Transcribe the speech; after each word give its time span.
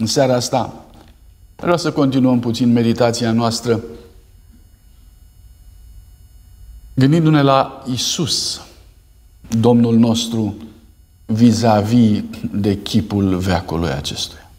În 0.00 0.06
seara 0.06 0.34
asta 0.34 0.84
vreau 1.56 1.76
să 1.76 1.92
continuăm 1.92 2.38
puțin 2.38 2.72
meditația 2.72 3.32
noastră 3.32 3.80
gândindu-ne 6.94 7.42
la 7.42 7.84
Isus, 7.92 8.60
Domnul 9.58 9.96
nostru, 9.96 10.54
vis-a-vis 11.26 12.22
de 12.52 12.82
chipul 12.82 13.36
veacului 13.36 13.90
acestuia. 13.90 14.50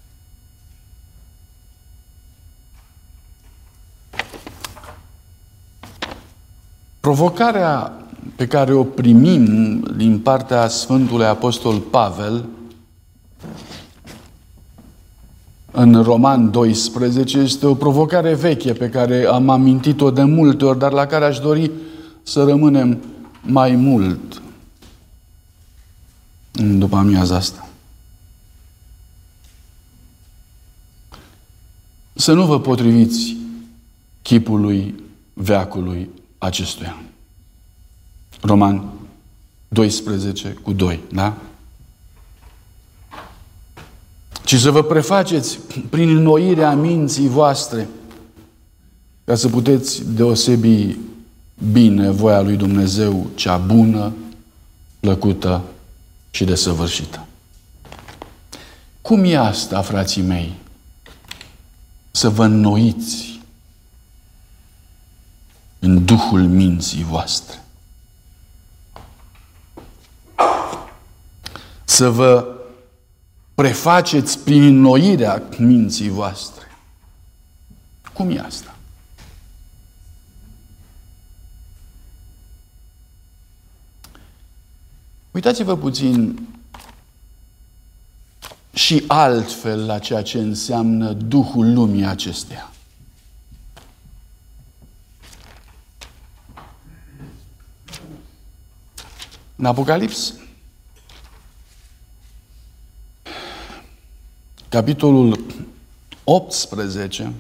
Provocarea 7.00 7.94
pe 8.36 8.48
care 8.48 8.74
o 8.74 8.84
primim 8.84 9.80
din 9.80 10.20
partea 10.20 10.68
Sfântului 10.68 11.26
Apostol 11.26 11.80
Pavel 11.80 12.46
în 15.72 16.04
Roman 16.04 16.52
12 16.52 17.38
este 17.38 17.66
o 17.66 17.74
provocare 17.74 18.36
veche 18.36 18.74
pe 18.74 18.90
care 18.90 19.26
am 19.26 19.50
amintit-o 19.50 20.12
de 20.12 20.24
multe 20.24 20.66
ori, 20.66 20.80
dar 20.80 20.92
la 20.92 21.06
care 21.06 21.26
aș 21.26 21.40
dori 21.40 21.72
să 22.24 22.44
rămânem 22.44 23.04
mai 23.42 23.76
mult 23.76 24.42
în 26.52 26.80
după 26.80 26.96
amiaza 26.96 27.36
asta. 27.36 27.70
Să 32.14 32.34
nu 32.34 32.46
vă 32.46 32.60
potriviți 32.60 33.38
chipului 34.22 35.04
veacului 35.34 36.10
acestuia. 36.38 37.02
Roman 38.42 38.84
12 39.68 40.50
cu 40.50 40.74
2, 40.74 41.00
da? 41.12 41.38
Ci 44.52 44.60
să 44.60 44.72
vă 44.72 44.84
prefaceți 44.84 45.60
prin 45.90 46.18
înnoirea 46.18 46.74
minții 46.74 47.28
voastre 47.28 47.88
ca 49.24 49.36
să 49.36 49.48
puteți 49.48 50.04
deosebi 50.14 50.98
bine 51.72 52.10
voia 52.10 52.42
lui 52.42 52.56
Dumnezeu, 52.56 53.30
cea 53.36 53.58
bună, 53.58 54.14
plăcută 55.00 55.62
și 56.32 56.44
desăvârșită. 56.44 57.26
Cum 59.02 59.24
e 59.24 59.38
asta, 59.38 59.82
frații 59.82 60.22
mei? 60.22 60.54
Să 62.12 62.30
vă 62.30 62.44
înnoiți 62.44 63.40
în 65.80 66.06
duhul 66.06 66.42
minții 66.42 67.04
voastre. 67.04 67.64
Să 71.84 72.10
vă 72.10 72.56
prefaceți 73.56 74.40
prin 74.40 74.62
înnoirea 74.64 75.44
minții 75.58 76.10
voastre. 76.10 76.66
Cum 78.14 78.30
e 78.30 78.40
asta? 78.40 78.76
Uitați-vă 85.32 85.78
puțin 85.78 86.48
și 88.74 89.04
altfel 89.08 89.86
la 89.86 90.00
ceea 90.00 90.22
ce 90.22 90.38
înseamnă 90.38 91.12
Duhul 91.12 91.74
lumii 91.74 92.06
acesteia. 92.06 92.72
În 99.56 99.66
Apocalips, 99.66 100.34
capitolul 104.72 105.46
18, 106.24 107.34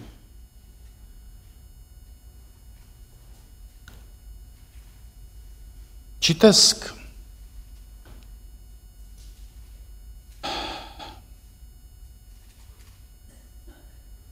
citesc. 6.18 6.94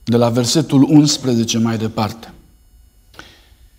De 0.04 0.18
la 0.18 0.30
versetul 0.30 0.84
11 0.84 1.58
mai 1.58 1.78
departe. 1.78 2.34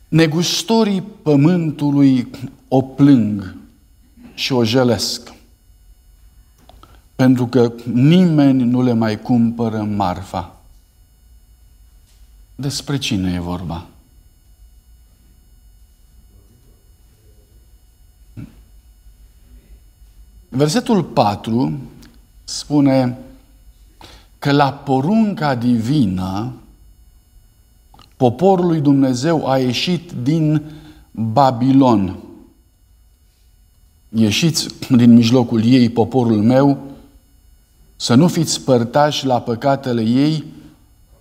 Negustorii 0.09 1.03
pământului 1.23 2.31
o 2.69 2.83
plâng 2.83 3.57
și 4.35 4.53
o 4.53 4.65
jelesc, 4.65 5.33
pentru 7.21 7.47
că 7.47 7.73
nimeni 7.93 8.63
nu 8.63 8.83
le 8.83 8.93
mai 8.93 9.21
cumpără 9.21 9.83
marfa. 9.83 10.57
Despre 12.55 12.99
cine 12.99 13.33
e 13.33 13.39
vorba? 13.39 13.87
Versetul 20.49 21.03
4 21.03 21.79
spune 22.45 23.19
că 24.39 24.53
la 24.53 24.73
porunca 24.73 25.55
divină 25.55 26.53
poporul 28.17 28.67
lui 28.67 28.81
Dumnezeu 28.81 29.49
a 29.49 29.59
ieșit 29.59 30.13
din 30.13 30.63
Babilon. 31.11 32.19
Ieșiți 34.09 34.69
din 34.91 35.15
mijlocul 35.15 35.65
ei, 35.65 35.91
poporul 35.91 36.43
meu, 36.43 36.90
să 38.01 38.15
nu 38.15 38.29
fiți 38.29 38.61
părtași 38.61 39.27
la 39.27 39.41
păcatele 39.41 40.03
ei, 40.03 40.45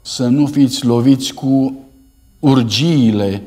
să 0.01 0.27
nu 0.27 0.45
fiți 0.45 0.85
loviți 0.85 1.33
cu 1.33 1.83
urgiile 2.39 3.43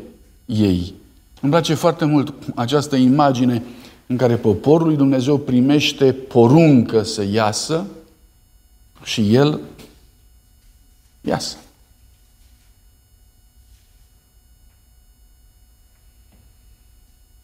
ei. 0.47 0.95
Îmi 1.41 1.51
place 1.51 1.75
foarte 1.75 2.05
mult 2.05 2.35
această 2.55 2.97
imagine 2.97 3.63
în 4.07 4.17
care 4.17 4.37
poporul 4.37 4.87
lui 4.87 4.97
Dumnezeu 4.97 5.39
primește 5.39 6.13
poruncă 6.13 7.03
să 7.03 7.25
iasă, 7.31 7.87
și 9.05 9.35
el 9.35 9.61
iasă. 11.21 11.57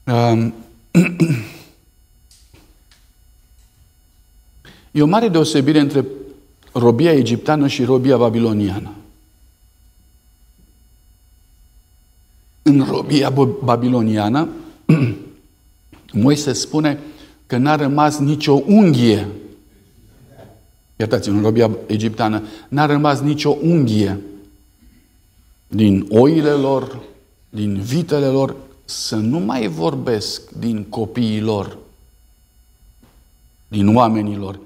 Um, 0.04 0.54
e 4.98 5.02
o 5.02 5.06
mare 5.06 5.28
deosebire 5.28 5.80
între 5.80 6.04
robia 6.72 7.12
egipteană 7.12 7.66
și 7.66 7.84
robia 7.84 8.16
babiloniană. 8.16 8.92
În 12.62 12.86
robia 12.90 13.30
babiloniană, 13.64 14.48
Moise 16.12 16.52
spune 16.52 16.98
că 17.46 17.56
n-a 17.56 17.76
rămas 17.76 18.18
nicio 18.18 18.62
unghie 18.66 19.28
iertați-mă, 20.98 21.36
în 21.36 21.42
robia 21.42 21.70
egipteană, 21.86 22.42
n-a 22.68 22.86
rămas 22.86 23.20
nicio 23.20 23.56
unghie 23.62 24.20
din 25.68 26.06
oile 26.08 26.50
lor, 26.50 27.00
din 27.50 27.80
vitele 27.80 28.26
lor, 28.26 28.56
să 28.84 29.16
nu 29.16 29.38
mai 29.38 29.66
vorbesc 29.66 30.50
din 30.50 30.84
copiii 30.84 31.40
lor, 31.40 31.78
din 33.68 33.96
oamenii 33.96 34.36
lor. 34.36 34.58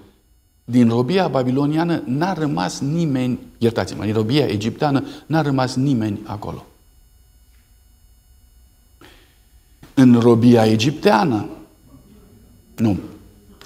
Din 0.73 0.89
robia 0.89 1.29
babiloniană 1.29 2.03
n-a 2.07 2.33
rămas 2.33 2.81
nimeni, 2.81 3.39
iertați-mă, 3.59 4.05
din 4.05 4.13
robia 4.13 4.47
egipteană 4.47 5.05
n-a 5.27 5.41
rămas 5.41 5.75
nimeni 5.75 6.21
acolo. 6.25 6.67
În 9.95 10.21
robia 10.21 10.67
egipteană, 10.67 11.49
nu, 12.77 12.99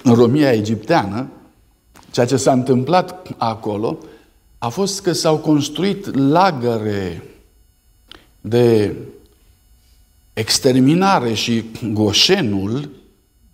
în 0.03 0.13
robia 0.13 0.51
egipteană, 0.51 1.27
Ceea 2.17 2.29
ce 2.29 2.37
s-a 2.37 2.51
întâmplat 2.51 3.27
acolo 3.37 3.97
a 4.57 4.67
fost 4.67 5.01
că 5.01 5.11
s-au 5.11 5.37
construit 5.37 6.15
lagăre 6.15 7.23
de 8.41 8.95
exterminare 10.33 11.33
și 11.33 11.65
Goșenul 11.93 12.89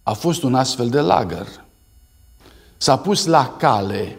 a 0.04 0.14
fost 0.14 0.44
un 0.44 0.56
astfel 0.56 0.90
de 0.90 1.00
lagăr. 1.00 1.63
S-a 2.84 2.98
pus 2.98 3.26
la 3.26 3.56
cale 3.58 4.18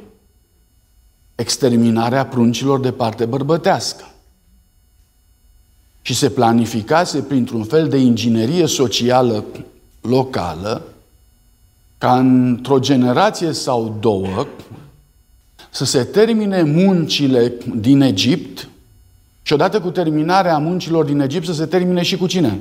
exterminarea 1.34 2.26
pruncilor 2.26 2.80
de 2.80 2.92
parte 2.92 3.24
bărbătească. 3.24 4.04
Și 6.02 6.14
se 6.14 6.30
planificase 6.30 7.22
printr-un 7.22 7.64
fel 7.64 7.88
de 7.88 7.96
inginerie 7.96 8.66
socială 8.66 9.44
locală 10.00 10.82
ca 11.98 12.18
într-o 12.18 12.78
generație 12.78 13.52
sau 13.52 13.96
două 14.00 14.46
să 15.70 15.84
se 15.84 16.04
termine 16.04 16.62
muncile 16.62 17.52
din 17.76 18.00
Egipt 18.00 18.68
și 19.42 19.52
odată 19.52 19.80
cu 19.80 19.90
terminarea 19.90 20.58
muncilor 20.58 21.04
din 21.04 21.20
Egipt 21.20 21.46
să 21.46 21.52
se 21.52 21.66
termine 21.66 22.02
și 22.02 22.16
cu 22.16 22.26
cine? 22.26 22.58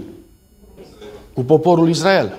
Cu 1.34 1.44
poporul 1.44 1.90
Israel. 1.90 2.38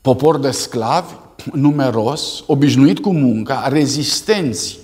Popor 0.00 0.38
de 0.38 0.50
sclavi 0.50 1.14
numeros, 1.52 2.44
obișnuit 2.46 2.98
cu 2.98 3.12
munca, 3.12 3.68
rezistenți. 3.68 4.78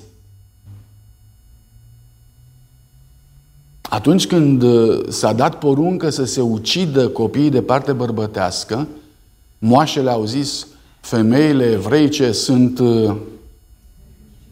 Atunci 3.80 4.26
când 4.26 4.62
uh, 4.62 5.08
s-a 5.08 5.32
dat 5.32 5.58
poruncă 5.58 6.10
să 6.10 6.24
se 6.24 6.40
ucidă 6.40 7.08
copiii 7.08 7.50
de 7.50 7.62
parte 7.62 7.92
bărbătească, 7.92 8.86
moașele 9.58 10.10
au 10.10 10.24
zis, 10.24 10.66
femeile 11.00 11.70
evreice 11.70 12.32
sunt 12.32 12.78
uh, 12.78 13.16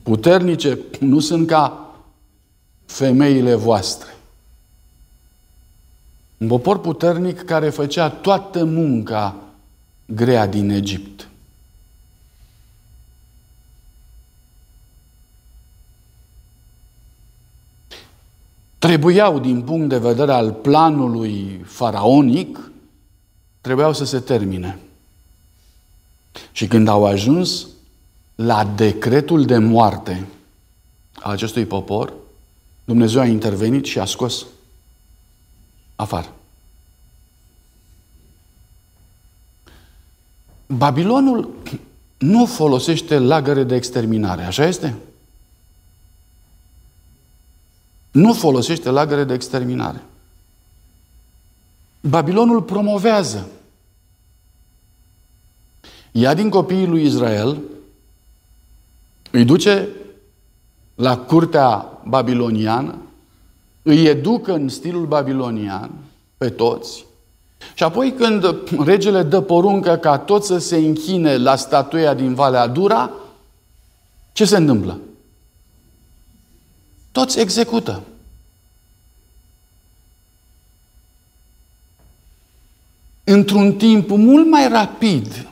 puternice, 0.02 0.78
nu 1.00 1.20
sunt 1.20 1.46
ca 1.46 1.94
femeile 2.86 3.54
voastre. 3.54 4.16
Un 6.36 6.46
popor 6.46 6.78
puternic 6.78 7.42
care 7.42 7.70
făcea 7.70 8.08
toată 8.08 8.64
munca 8.64 9.43
grea 10.06 10.46
din 10.46 10.70
Egipt. 10.70 11.28
Trebuiau, 18.78 19.38
din 19.38 19.62
punct 19.62 19.88
de 19.88 19.98
vedere 19.98 20.32
al 20.32 20.52
planului 20.52 21.60
faraonic, 21.64 22.70
trebuiau 23.60 23.92
să 23.92 24.04
se 24.04 24.20
termine. 24.20 24.78
Și 26.52 26.66
când 26.66 26.88
au 26.88 27.06
ajuns 27.06 27.66
la 28.34 28.64
decretul 28.64 29.44
de 29.44 29.58
moarte 29.58 30.26
a 31.14 31.30
acestui 31.30 31.66
popor, 31.66 32.12
Dumnezeu 32.84 33.20
a 33.20 33.26
intervenit 33.26 33.84
și 33.84 33.98
a 33.98 34.04
scos 34.04 34.46
afară. 35.96 36.32
Babilonul 40.66 41.48
nu 42.18 42.46
folosește 42.46 43.18
lagăre 43.18 43.64
de 43.64 43.74
exterminare, 43.74 44.42
așa 44.42 44.66
este? 44.66 44.94
Nu 48.10 48.32
folosește 48.32 48.90
lagăre 48.90 49.24
de 49.24 49.34
exterminare. 49.34 50.02
Babilonul 52.00 52.62
promovează. 52.62 53.48
Ia 56.12 56.34
din 56.34 56.48
copiii 56.48 56.86
lui 56.86 57.04
Israel, 57.04 57.60
îi 59.30 59.44
duce 59.44 59.88
la 60.94 61.18
curtea 61.18 62.00
babiloniană, 62.04 62.96
îi 63.82 64.04
educă 64.06 64.54
în 64.54 64.68
stilul 64.68 65.06
babilonian 65.06 65.90
pe 66.36 66.50
toți 66.50 67.04
și 67.74 67.82
apoi 67.82 68.12
când 68.12 68.54
regele 68.84 69.22
dă 69.22 69.40
poruncă 69.40 69.96
ca 69.96 70.18
toți 70.18 70.46
să 70.46 70.58
se 70.58 70.76
închine 70.76 71.36
la 71.36 71.56
statuia 71.56 72.14
din 72.14 72.34
Valea 72.34 72.66
Dura, 72.66 73.10
ce 74.32 74.44
se 74.44 74.56
întâmplă? 74.56 75.00
Toți 77.12 77.40
execută. 77.40 78.02
Într-un 83.24 83.72
timp 83.72 84.10
mult 84.10 84.50
mai 84.50 84.68
rapid 84.68 85.48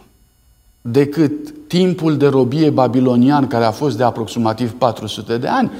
decât 0.80 1.54
timpul 1.66 2.16
de 2.16 2.26
robie 2.26 2.70
babilonian, 2.70 3.46
care 3.46 3.64
a 3.64 3.70
fost 3.70 3.96
de 3.96 4.02
aproximativ 4.02 4.72
400 4.72 5.38
de 5.38 5.48
ani, 5.48 5.70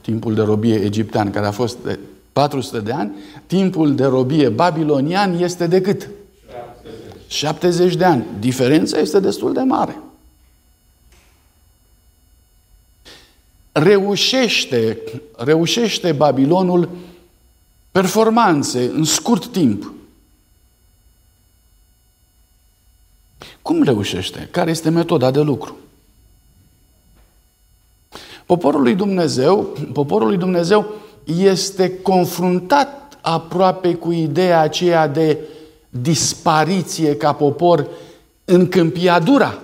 timpul 0.00 0.34
de 0.34 0.42
robie 0.42 0.74
egiptean, 0.74 1.30
care 1.30 1.46
a 1.46 1.50
fost 1.50 1.78
de 1.84 1.98
400 2.38 2.80
de 2.80 2.92
ani, 2.92 3.14
timpul 3.46 3.94
de 3.94 4.04
robie 4.04 4.48
babilonian 4.48 5.42
este 5.42 5.66
de 5.66 5.80
cât? 5.80 6.08
70. 7.26 7.32
70 7.32 7.94
de 7.94 8.04
ani. 8.04 8.24
Diferența 8.38 8.98
este 8.98 9.20
destul 9.20 9.52
de 9.52 9.60
mare. 9.60 10.00
Reușește, 13.72 14.98
reușește 15.36 16.12
Babilonul 16.12 16.88
performanțe 17.90 18.84
în 18.84 19.04
scurt 19.04 19.46
timp. 19.46 19.92
Cum 23.62 23.82
reușește? 23.82 24.48
Care 24.50 24.70
este 24.70 24.88
metoda 24.88 25.30
de 25.30 25.40
lucru? 25.40 25.76
Poporul 28.46 28.82
lui 28.82 28.94
Dumnezeu, 28.94 29.76
poporul 29.92 30.28
lui 30.28 30.36
Dumnezeu 30.36 30.94
este 31.36 32.00
confruntat 32.00 33.18
aproape 33.20 33.94
cu 33.94 34.12
ideea 34.12 34.60
aceea 34.60 35.06
de 35.06 35.38
dispariție 35.88 37.16
ca 37.16 37.32
popor 37.32 37.88
în 38.44 38.68
câmpia 38.68 39.18
dura. 39.18 39.58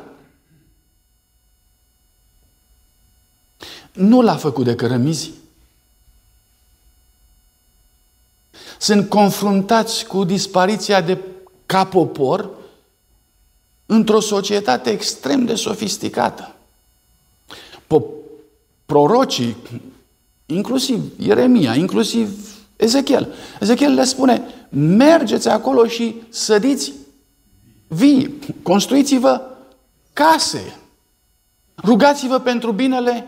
Nu 3.92 4.22
l-a 4.22 4.36
făcut 4.36 4.64
de 4.64 4.74
cărămizi. 4.74 5.30
Sunt 8.78 9.08
confruntați 9.08 10.06
cu 10.06 10.24
dispariția 10.24 11.00
de 11.00 11.18
ca 11.66 11.84
popor 11.84 12.50
într-o 13.86 14.20
societate 14.20 14.90
extrem 14.90 15.44
de 15.44 15.54
sofisticată. 15.54 16.54
Prorocii, 18.86 19.56
inclusiv 20.54 21.02
Ieremia, 21.18 21.74
inclusiv 21.74 22.28
Ezechiel. 22.76 23.34
Ezechiel 23.60 23.94
le 23.94 24.04
spune, 24.04 24.42
mergeți 24.68 25.48
acolo 25.48 25.86
și 25.86 26.14
sădiți 26.28 26.92
vii, 27.88 28.38
construiți-vă 28.62 29.40
case, 30.12 30.76
rugați-vă 31.76 32.38
pentru 32.38 32.72
binele 32.72 33.26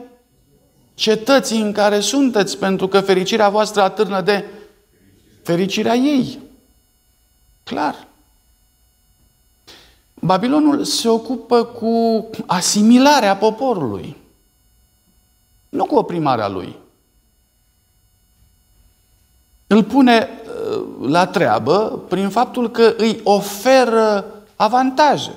cetății 0.94 1.60
în 1.60 1.72
care 1.72 2.00
sunteți, 2.00 2.58
pentru 2.58 2.88
că 2.88 3.00
fericirea 3.00 3.48
voastră 3.48 3.82
atârnă 3.82 4.20
de 4.20 4.44
fericirea 5.42 5.94
ei. 5.94 6.38
Clar. 7.64 8.06
Babilonul 10.14 10.84
se 10.84 11.08
ocupă 11.08 11.64
cu 11.64 12.26
asimilarea 12.46 13.36
poporului, 13.36 14.16
nu 15.68 15.84
cu 15.84 15.94
oprimarea 15.94 16.48
lui. 16.48 16.76
Îl 19.66 19.84
pune 19.84 20.28
uh, 20.28 20.82
la 21.08 21.26
treabă 21.26 22.02
prin 22.08 22.28
faptul 22.28 22.70
că 22.70 22.94
îi 22.96 23.20
oferă 23.22 24.24
avantaje. 24.56 25.32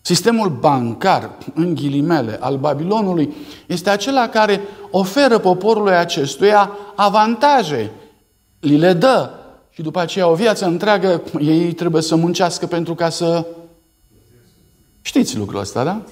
Sistemul 0.00 0.48
bancar, 0.48 1.30
în 1.54 1.74
ghilimele, 1.74 2.38
al 2.40 2.56
Babilonului 2.56 3.34
este 3.66 3.90
acela 3.90 4.28
care 4.28 4.60
oferă 4.90 5.38
poporului 5.38 5.94
acestuia 5.94 6.70
avantaje, 6.94 7.90
li 8.60 8.76
le 8.76 8.92
dă 8.92 9.30
și 9.70 9.82
după 9.82 10.00
aceea 10.00 10.28
o 10.28 10.34
viață 10.34 10.66
întreagă 10.66 11.22
ei 11.40 11.72
trebuie 11.72 12.02
să 12.02 12.16
muncească 12.16 12.66
pentru 12.66 12.94
ca 12.94 13.08
să... 13.08 13.46
Știți 15.02 15.36
lucrul 15.36 15.60
ăsta, 15.60 15.84
da? 15.84 16.02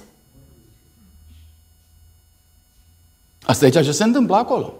Asta 3.41 3.65
e 3.65 3.69
ceea 3.69 3.83
ce 3.83 3.91
se 3.91 4.03
întâmplă 4.03 4.35
acolo. 4.35 4.73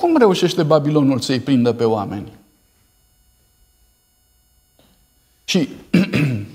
Cum 0.00 0.16
reușește 0.16 0.62
Babilonul 0.62 1.20
să-i 1.20 1.40
prindă 1.40 1.72
pe 1.72 1.84
oameni? 1.84 2.32
Și 5.44 5.68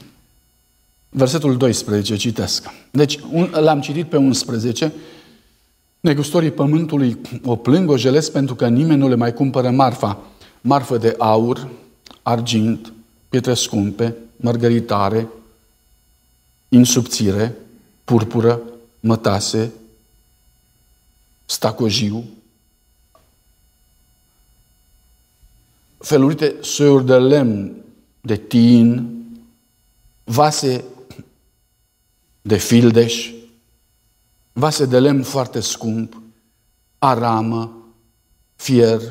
versetul 1.10 1.58
12, 1.58 2.16
citesc. 2.16 2.70
Deci, 2.92 3.20
un, 3.32 3.50
l-am 3.54 3.82
citit 3.82 4.10
pe 4.10 4.18
11. 4.18 4.94
Negustorii 6.00 6.52
pământului 6.52 7.18
o 7.44 7.56
plâng, 7.56 7.90
o 7.90 7.98
jelesc 7.98 8.32
pentru 8.32 8.56
că 8.56 8.68
nimeni 8.68 9.00
nu 9.00 9.08
le 9.08 9.16
mai 9.16 9.34
cumpără 9.34 9.70
marfa. 9.70 10.22
Marfă 10.62 10.98
de 10.98 11.16
aur, 11.18 11.70
argint, 12.22 12.94
pietre 13.30 13.54
scumpe, 13.54 14.16
mărgăritare, 14.36 15.28
insubțire, 16.70 17.56
purpură, 18.04 18.62
mătase, 19.00 19.72
stacojiu, 21.46 22.24
felurite 26.06 26.56
soiuri 26.62 27.06
de 27.06 27.18
lemn, 27.18 27.84
de 28.22 28.36
tin, 28.36 29.10
vase 30.24 30.84
de 32.42 32.58
fildeș, 32.58 33.32
vase 34.54 34.86
de 34.86 35.00
lemn 35.00 35.24
foarte 35.24 35.60
scump, 35.60 36.22
aramă, 37.00 37.72
fier, 38.56 39.02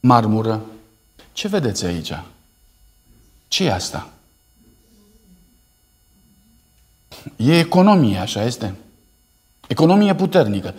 marmură. 0.00 0.64
Ce 1.32 1.48
vedeți 1.48 1.84
aici? 1.84 2.12
ce 3.48 3.64
e 3.64 3.72
asta? 3.72 4.12
E 7.36 7.58
economie, 7.58 8.18
așa 8.18 8.44
este. 8.44 8.74
Economie 9.66 10.14
puternică. 10.14 10.74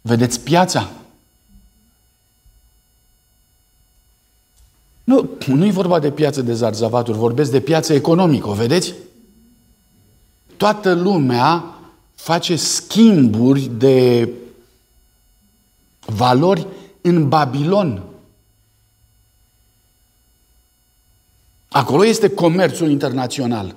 Vedeți 0.00 0.40
piața? 0.40 0.90
Nu, 5.12 5.28
nu 5.46 5.66
e 5.66 5.70
vorba 5.70 5.98
de 5.98 6.10
piață 6.10 6.42
de 6.42 6.52
zarzavaturi, 6.52 7.18
vorbesc 7.18 7.50
de 7.50 7.60
piață 7.60 7.92
economică, 7.92 8.48
o 8.48 8.52
vedeți? 8.52 8.94
Toată 10.56 10.94
lumea 10.94 11.64
face 12.14 12.56
schimburi 12.56 13.70
de 13.78 14.28
valori 16.06 16.66
în 17.00 17.28
Babilon. 17.28 18.02
Acolo 21.68 22.04
este 22.04 22.28
comerțul 22.28 22.90
internațional. 22.90 23.74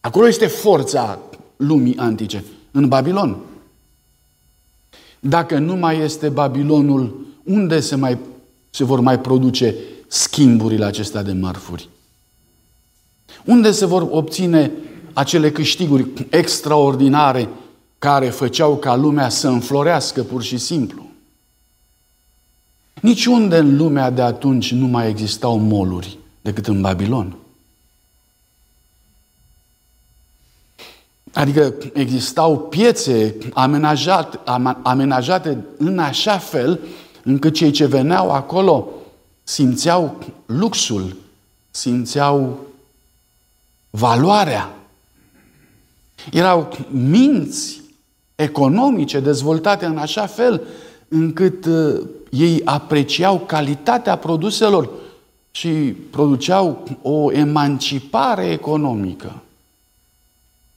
Acolo 0.00 0.28
este 0.28 0.46
forța 0.46 1.18
lumii 1.56 1.96
antice, 1.96 2.44
în 2.70 2.88
Babilon. 2.88 3.36
Dacă 5.20 5.58
nu 5.58 5.76
mai 5.76 5.98
este 5.98 6.28
Babilonul, 6.28 7.26
unde 7.44 7.80
se, 7.80 7.94
mai, 7.94 8.18
se 8.70 8.84
vor 8.84 9.00
mai 9.00 9.20
produce 9.20 9.74
schimburile 10.08 10.84
acestea 10.84 11.22
de 11.22 11.32
mărfuri? 11.32 11.88
Unde 13.44 13.70
se 13.70 13.86
vor 13.86 14.06
obține 14.10 14.72
acele 15.12 15.52
câștiguri 15.52 16.26
extraordinare 16.30 17.48
care 17.98 18.28
făceau 18.30 18.76
ca 18.76 18.96
lumea 18.96 19.28
să 19.28 19.48
înflorească 19.48 20.22
pur 20.22 20.42
și 20.42 20.58
simplu? 20.58 21.06
Niciunde 23.00 23.56
în 23.56 23.76
lumea 23.76 24.10
de 24.10 24.22
atunci 24.22 24.72
nu 24.72 24.86
mai 24.86 25.08
existau 25.08 25.58
moluri 25.58 26.18
decât 26.40 26.66
în 26.66 26.80
Babilon. 26.80 27.36
Adică 31.32 31.74
existau 31.92 32.58
piețe 32.58 33.34
amenajate, 33.52 34.38
amenajate 34.82 35.64
în 35.78 35.98
așa 35.98 36.38
fel 36.38 36.80
încât 37.22 37.54
cei 37.54 37.70
ce 37.70 37.86
veneau 37.86 38.30
acolo 38.30 38.88
simțeau 39.48 40.18
luxul, 40.46 41.16
simțeau 41.70 42.66
valoarea. 43.90 44.76
Erau 46.32 46.68
minți 46.90 47.80
economice 48.34 49.20
dezvoltate 49.20 49.84
în 49.84 49.98
așa 49.98 50.26
fel 50.26 50.66
încât 51.08 51.64
uh, 51.64 52.06
ei 52.30 52.62
apreciau 52.64 53.38
calitatea 53.38 54.16
produselor 54.16 54.90
și 55.50 55.68
produceau 56.10 56.88
o 57.02 57.32
emancipare 57.32 58.50
economică. 58.50 59.42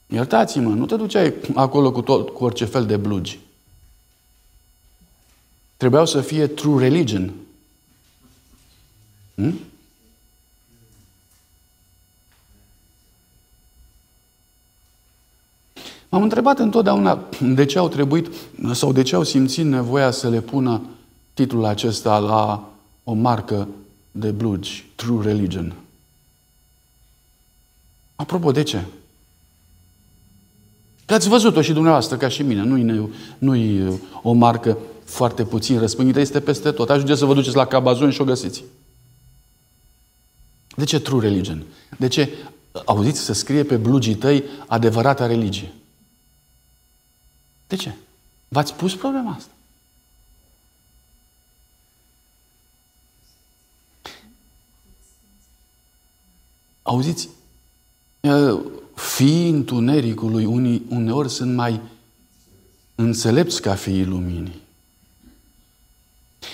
Iertați-mă, 0.06 0.74
nu 0.74 0.86
te 0.86 0.96
duceai 0.96 1.34
acolo 1.54 1.92
cu, 1.92 2.02
tot, 2.02 2.28
cu 2.28 2.44
orice 2.44 2.64
fel 2.64 2.86
de 2.86 2.96
blugi. 2.96 3.38
Trebuiau 5.76 6.06
să 6.06 6.20
fie 6.20 6.46
true 6.46 6.82
religion. 6.82 7.32
Hmm? 9.34 9.58
M-am 16.08 16.22
întrebat 16.22 16.58
întotdeauna 16.58 17.28
de 17.40 17.64
ce 17.64 17.78
au 17.78 17.88
trebuit 17.88 18.28
sau 18.72 18.92
de 18.92 19.02
ce 19.02 19.14
au 19.14 19.22
simțit 19.22 19.64
nevoia 19.64 20.10
să 20.10 20.28
le 20.28 20.40
pună 20.40 20.82
titlul 21.34 21.64
acesta 21.64 22.18
la 22.18 22.70
o 23.04 23.12
marcă 23.12 23.68
de 24.10 24.30
blugi, 24.30 24.86
True 24.94 25.24
Religion. 25.24 25.74
Apropo, 28.14 28.50
de 28.50 28.62
ce? 28.62 28.84
Că 31.06 31.14
ați 31.14 31.28
văzut-o 31.28 31.62
și 31.62 31.72
dumneavoastră, 31.72 32.16
ca 32.16 32.28
și 32.28 32.42
mine. 32.42 32.62
Nu-i, 32.62 33.10
nu 33.38 34.00
o 34.22 34.32
marcă 34.32 34.78
foarte 35.04 35.44
puțin 35.44 35.78
răspândită, 35.78 36.20
este 36.20 36.40
peste 36.40 36.70
tot. 36.70 36.90
Ajungeți 36.90 37.18
să 37.18 37.24
vă 37.24 37.34
duceți 37.34 37.56
la 37.56 37.66
Cabazon 37.66 38.10
și 38.10 38.20
o 38.20 38.24
găsiți. 38.24 38.64
De 40.76 40.84
ce 40.84 41.00
true 41.00 41.20
religion? 41.20 41.64
De 41.98 42.08
ce, 42.08 42.28
auziți, 42.84 43.20
să 43.20 43.32
scrie 43.32 43.64
pe 43.64 43.76
blugii 43.76 44.14
tăi 44.14 44.44
adevărata 44.66 45.26
religie? 45.26 45.72
De 47.66 47.76
ce? 47.76 47.94
V-ați 48.48 48.74
pus 48.74 48.94
problema 48.94 49.32
asta? 49.32 49.50
Auziți, 56.82 57.28
fiii 58.94 59.50
întunericului 59.50 60.44
unii, 60.44 60.82
uneori 60.88 61.30
sunt 61.30 61.54
mai 61.54 61.80
înțelepți 62.94 63.62
ca 63.62 63.74
fiii 63.74 64.04
luminii. 64.04 64.60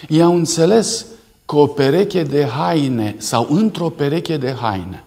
Ei 0.08 0.22
au 0.22 0.34
înțeles 0.34 1.06
că 1.49 1.57
o 1.57 1.67
pereche 1.67 2.23
de 2.23 2.45
haine 2.45 3.14
sau 3.19 3.47
într-o 3.50 3.90
pereche 3.90 4.37
de 4.37 4.52
haine 4.52 5.05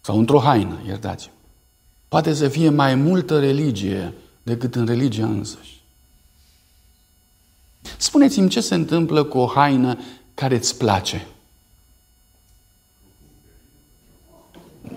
sau 0.00 0.18
într-o 0.18 0.38
haină, 0.38 0.78
iertați 0.86 1.30
poate 2.08 2.34
să 2.34 2.48
fie 2.48 2.68
mai 2.68 2.94
multă 2.94 3.40
religie 3.40 4.12
decât 4.42 4.74
în 4.74 4.86
religia 4.86 5.26
însăși. 5.26 5.80
Spuneți-mi 7.96 8.48
ce 8.48 8.60
se 8.60 8.74
întâmplă 8.74 9.24
cu 9.24 9.38
o 9.38 9.46
haină 9.46 9.98
care 10.34 10.56
îți 10.56 10.76
place. 10.76 11.26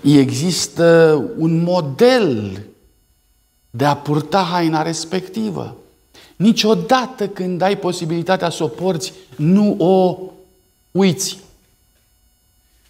Există 0.00 1.14
un 1.38 1.62
model 1.62 2.60
de 3.70 3.84
a 3.84 3.96
purta 3.96 4.42
haina 4.42 4.82
respectivă. 4.82 5.76
Niciodată 6.36 7.28
când 7.28 7.60
ai 7.60 7.78
posibilitatea 7.78 8.50
să 8.50 8.64
o 8.64 8.66
porți, 8.66 9.12
nu 9.36 9.76
o 9.78 10.18
uiți. 10.90 11.38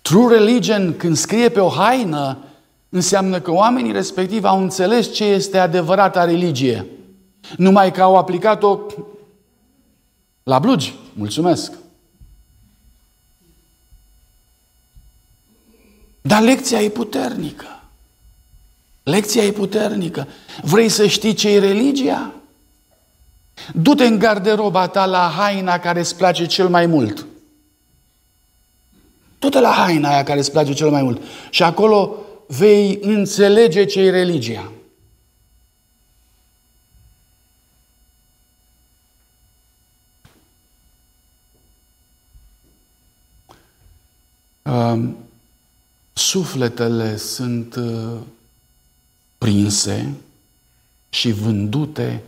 True 0.02 0.37
religion, 0.37 0.96
când 0.96 1.16
scrie 1.16 1.49
pe 1.49 1.61
o 1.61 1.68
haină, 1.68 2.38
înseamnă 2.88 3.40
că 3.40 3.50
oamenii 3.50 3.92
respectivi 3.92 4.46
au 4.46 4.62
înțeles 4.62 5.12
ce 5.12 5.25
este 5.25 5.58
adevărata 5.58 6.25
religie. 6.25 6.87
Numai 7.56 7.92
că 7.92 8.02
au 8.02 8.16
aplicat-o 8.16 8.78
la 10.42 10.58
blugi. 10.58 10.94
Mulțumesc! 11.12 11.85
Dar 16.26 16.42
lecția 16.42 16.83
e 16.83 16.88
puternică. 16.88 17.83
Lecția 19.02 19.42
e 19.42 19.52
puternică. 19.52 20.28
Vrei 20.62 20.88
să 20.88 21.06
știi 21.06 21.35
ce 21.35 21.49
e 21.49 21.59
religia? 21.59 22.35
Du-te 23.75 24.04
în 24.04 24.18
garderoba 24.18 24.88
ta 24.88 25.04
la 25.04 25.33
haina 25.37 25.78
care 25.78 26.00
îți 26.00 26.16
place 26.16 26.47
cel 26.47 26.68
mai 26.68 26.87
mult. 26.87 27.26
Du-te 29.38 29.61
la 29.61 29.71
haina 29.71 30.09
aia 30.09 30.25
care 30.25 30.38
îți 30.38 30.50
place 30.50 30.73
cel 30.73 30.90
mai 30.90 31.02
mult. 31.02 31.23
Și 31.50 31.62
acolo 31.62 32.16
vei 32.47 32.99
înțelege 33.02 33.85
ce 33.85 34.00
e 34.00 34.11
religia. 34.11 34.71
Um, 44.62 45.25
sufletele 46.16 47.16
sunt 47.16 47.75
uh, 47.75 48.20
prinse 49.38 50.14
și 51.08 51.30
vândute 51.30 52.23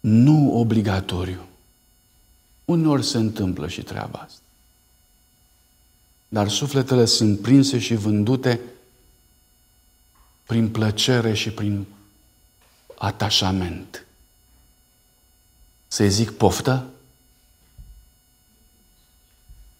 nu 0.00 0.58
obligatoriu. 0.58 1.46
Uneori 2.64 3.04
se 3.04 3.18
întâmplă 3.18 3.68
și 3.68 3.82
treaba 3.82 4.18
asta. 4.18 4.40
Dar 6.28 6.48
sufletele 6.48 7.04
sunt 7.04 7.40
prinse 7.40 7.78
și 7.78 7.94
vândute 7.94 8.60
prin 10.46 10.70
plăcere 10.70 11.34
și 11.34 11.50
prin 11.50 11.86
atașament. 12.98 14.06
Să 15.88 16.04
zic 16.08 16.30
poftă? 16.30 16.90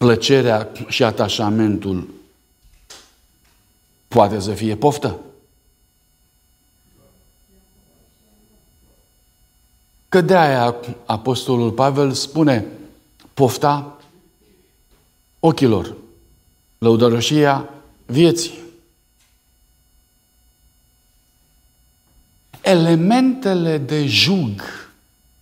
Plăcerea 0.01 0.69
și 0.87 1.03
atașamentul 1.03 2.09
poate 4.07 4.39
să 4.39 4.53
fie 4.53 4.75
poftă? 4.75 5.19
Că 10.09 10.21
de 10.21 10.37
aia 10.37 10.75
Apostolul 11.05 11.71
Pavel 11.71 12.11
spune 12.11 12.65
pofta 13.33 13.97
ochilor, 15.39 15.95
lăudărășia 16.77 17.69
vieții. 18.05 18.59
Elementele 22.61 23.77
de 23.77 24.05
jug, 24.05 24.61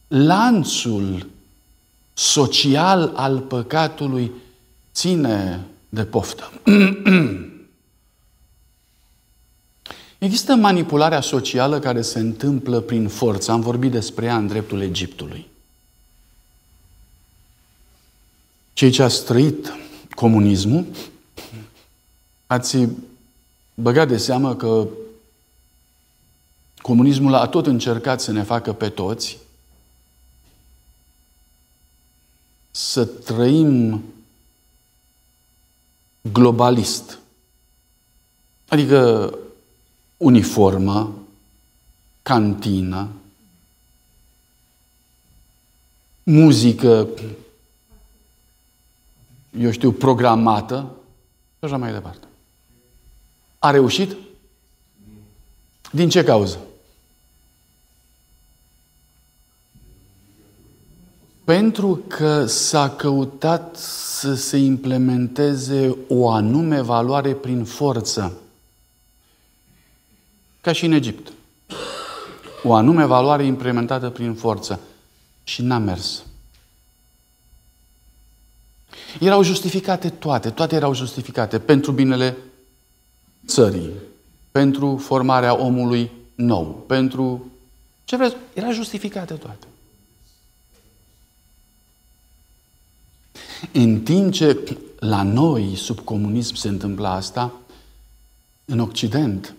lanțul 0.07 1.29
social 2.13 3.11
al 3.15 3.39
păcatului 3.39 4.31
ține 4.99 5.65
de 5.89 6.05
poftă. 6.05 6.51
Există 10.17 10.55
manipularea 10.55 11.21
socială 11.21 11.79
care 11.79 12.01
se 12.01 12.19
întâmplă 12.19 12.79
prin 12.79 13.07
forță. 13.07 13.51
Am 13.51 13.61
vorbit 13.61 13.91
despre 13.91 14.25
ea 14.25 14.37
în 14.37 14.47
dreptul 14.47 14.81
Egiptului. 14.81 15.47
Cei 18.73 18.89
ce 18.89 19.03
ați 19.03 19.25
trăit 19.25 19.73
comunismul, 20.15 20.85
ați 22.47 22.77
băgat 23.73 24.07
de 24.07 24.17
seamă 24.17 24.55
că 24.55 24.87
comunismul 26.81 27.33
a 27.33 27.47
tot 27.47 27.67
încercat 27.67 28.21
să 28.21 28.31
ne 28.31 28.43
facă 28.43 28.73
pe 28.73 28.89
toți 28.89 29.37
să 32.71 33.05
trăim 33.05 34.03
globalist. 36.31 37.19
Adică 38.67 39.33
uniformă, 40.17 41.13
cantină, 42.21 43.07
muzică, 46.23 47.07
eu 49.59 49.71
știu, 49.71 49.91
programată 49.91 50.95
și 51.57 51.65
așa 51.65 51.77
mai 51.77 51.91
departe. 51.91 52.27
A 53.59 53.71
reușit? 53.71 54.15
Din 55.91 56.09
ce 56.09 56.23
cauză? 56.23 56.59
Pentru 61.49 62.03
că 62.07 62.45
s-a 62.45 62.89
căutat 62.89 63.75
să 63.75 64.33
se 64.33 64.57
implementeze 64.57 65.97
o 66.07 66.29
anume 66.29 66.81
valoare 66.81 67.33
prin 67.33 67.63
forță. 67.63 68.37
Ca 70.61 70.71
și 70.71 70.85
în 70.85 70.91
Egipt. 70.91 71.31
O 72.63 72.73
anume 72.73 73.05
valoare 73.05 73.43
implementată 73.43 74.09
prin 74.09 74.33
forță. 74.33 74.79
Și 75.43 75.61
n-a 75.61 75.77
mers. 75.77 76.23
Erau 79.19 79.43
justificate 79.43 80.09
toate, 80.09 80.49
toate 80.49 80.75
erau 80.75 80.93
justificate 80.93 81.59
pentru 81.59 81.91
binele 81.91 82.37
țării, 83.47 83.89
pentru 84.51 84.97
formarea 84.97 85.59
omului 85.59 86.11
nou, 86.35 86.83
pentru 86.87 87.51
ce 88.03 88.15
vreți, 88.15 88.35
era 88.53 88.71
justificate 88.71 89.33
toate. 89.33 89.68
În 93.71 94.01
timp 94.01 94.31
ce 94.33 94.77
la 94.99 95.23
noi, 95.23 95.75
sub 95.75 95.99
comunism, 95.99 96.55
se 96.55 96.67
întâmpla 96.67 97.11
asta, 97.11 97.53
în 98.65 98.79
Occident, 98.79 99.55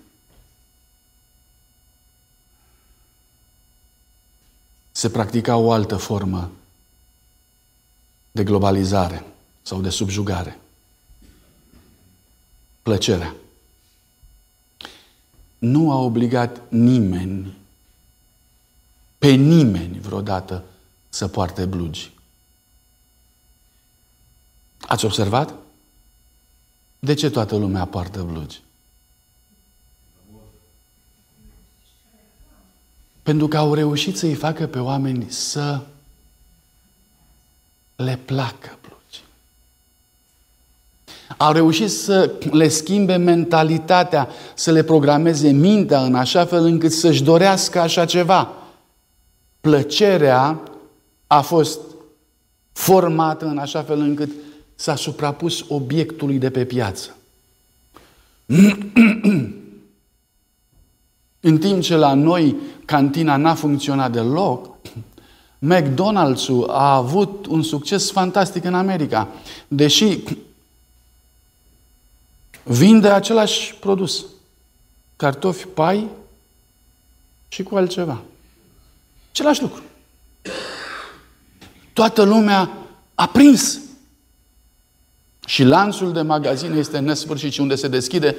se 4.91 5.11
practica 5.11 5.57
o 5.57 5.73
altă 5.73 5.97
formă 5.97 6.51
de 8.31 8.45
globalizare 8.45 9.25
sau 9.63 9.81
de 9.81 9.89
subjugare. 9.89 10.61
Plăcerea. 12.83 13.35
Nu 15.59 15.91
a 15.91 15.97
obligat 15.97 16.61
nimeni, 16.69 17.57
pe 19.19 19.31
nimeni 19.31 20.01
vreodată, 20.01 20.65
să 21.09 21.29
poarte 21.29 21.65
blugi. 21.65 22.13
Ați 24.91 25.05
observat? 25.05 25.55
De 26.99 27.15
ce 27.15 27.31
toată 27.31 27.57
lumea 27.57 27.85
poartă 27.85 28.23
blugi? 28.23 28.61
Pentru 33.23 33.49
că 33.49 33.57
au 33.57 33.75
reușit 33.75 34.17
să-i 34.17 34.35
facă 34.35 34.67
pe 34.67 34.79
oameni 34.79 35.27
să 35.29 35.81
le 37.97 38.19
placă 38.25 38.79
blugi. 38.81 39.23
Au 41.37 41.53
reușit 41.53 41.91
să 41.91 42.33
le 42.51 42.69
schimbe 42.69 43.17
mentalitatea, 43.17 44.29
să 44.55 44.71
le 44.71 44.83
programeze 44.83 45.51
mintea 45.51 46.05
în 46.05 46.15
așa 46.15 46.47
fel 46.47 46.65
încât 46.65 46.93
să-și 46.93 47.23
dorească 47.23 47.81
așa 47.81 48.05
ceva. 48.05 48.55
Plăcerea 49.61 50.61
a 51.27 51.41
fost 51.41 51.81
formată 52.73 53.45
în 53.45 53.59
așa 53.59 53.83
fel 53.83 54.01
încât 54.01 54.31
s-a 54.81 54.97
suprapus 54.97 55.65
obiectului 55.69 56.39
de 56.39 56.51
pe 56.51 56.65
piață. 56.65 57.17
În 61.41 61.59
timp 61.59 61.83
ce 61.83 61.97
la 61.97 62.15
noi 62.15 62.57
cantina 62.85 63.37
n-a 63.37 63.55
funcționat 63.55 64.13
deloc, 64.13 64.77
McDonald's-ul 65.73 66.69
a 66.69 66.95
avut 66.95 67.47
un 67.47 67.63
succes 67.63 68.11
fantastic 68.11 68.65
în 68.65 68.75
America. 68.75 69.29
Deși 69.69 70.19
vinde 72.81 73.09
același 73.09 73.75
produs. 73.75 74.25
Cartofi, 75.17 75.67
pai 75.67 76.09
și 77.49 77.63
cu 77.63 77.77
altceva. 77.77 78.23
Același 79.31 79.63
lucru. 79.63 79.83
Toată 81.93 82.23
lumea 82.23 82.71
a 83.15 83.27
prins 83.29 83.81
și 85.51 85.65
lanțul 85.65 86.13
de 86.13 86.23
magazine 86.23 86.79
este 86.79 86.99
nesfârșit 86.99 87.53
și 87.53 87.61
unde 87.61 87.75
se 87.75 87.89
deschide 87.89 88.37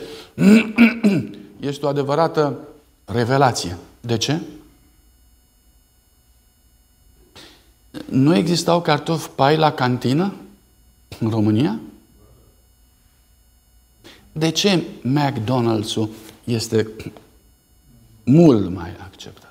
este 1.59 1.85
o 1.85 1.89
adevărată 1.89 2.59
revelație. 3.05 3.77
De 4.01 4.17
ce? 4.17 4.39
Nu 8.05 8.35
existau 8.35 8.81
cartofi 8.81 9.29
pai 9.35 9.57
la 9.57 9.71
cantină 9.71 10.33
în 11.19 11.29
România? 11.29 11.79
De 14.31 14.49
ce 14.49 14.83
McDonald's-ul 15.01 16.09
este 16.43 16.87
mult 18.23 18.69
mai 18.69 18.95
acceptat? 19.03 19.50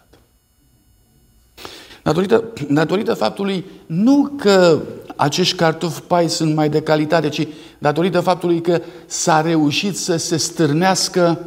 Datorită, 2.03 2.45
datorită 2.69 3.15
faptului 3.15 3.65
nu 3.87 4.33
că 4.39 4.81
acești 5.17 5.57
cartofi 5.57 6.01
pai 6.01 6.29
sunt 6.29 6.55
mai 6.55 6.69
de 6.69 6.81
calitate, 6.83 7.29
ci 7.29 7.47
datorită 7.79 8.21
faptului 8.21 8.61
că 8.61 8.81
s-a 9.07 9.41
reușit 9.41 9.97
să 9.97 10.17
se 10.17 10.37
stârnească 10.37 11.39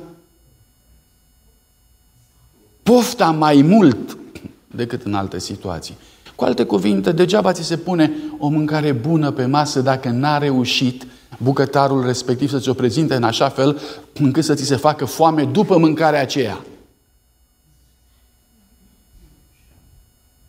pofta 2.84 3.32
mai 3.32 3.62
mult 3.62 4.18
decât 4.76 5.02
în 5.04 5.14
alte 5.14 5.40
situații. 5.40 5.98
Cu 6.36 6.44
alte 6.44 6.64
cuvinte, 6.64 7.12
degeaba 7.12 7.52
ți 7.52 7.64
se 7.64 7.78
pune 7.78 8.12
o 8.38 8.48
mâncare 8.48 8.92
bună 8.92 9.32
pe 9.32 9.46
masă 9.46 9.82
dacă 9.82 10.10
n-a 10.10 10.38
reușit 10.38 11.06
bucătarul 11.38 12.06
respectiv 12.06 12.50
să 12.50 12.60
ți-o 12.60 12.74
prezinte 12.74 13.16
în 13.16 13.24
așa 13.24 13.50
fel 13.50 13.80
încât 14.14 14.44
să 14.44 14.54
ți 14.54 14.66
se 14.66 14.76
facă 14.76 15.06
foame 15.06 15.44
după 15.44 15.78
mâncarea 15.78 16.22
aceea. 16.22 16.62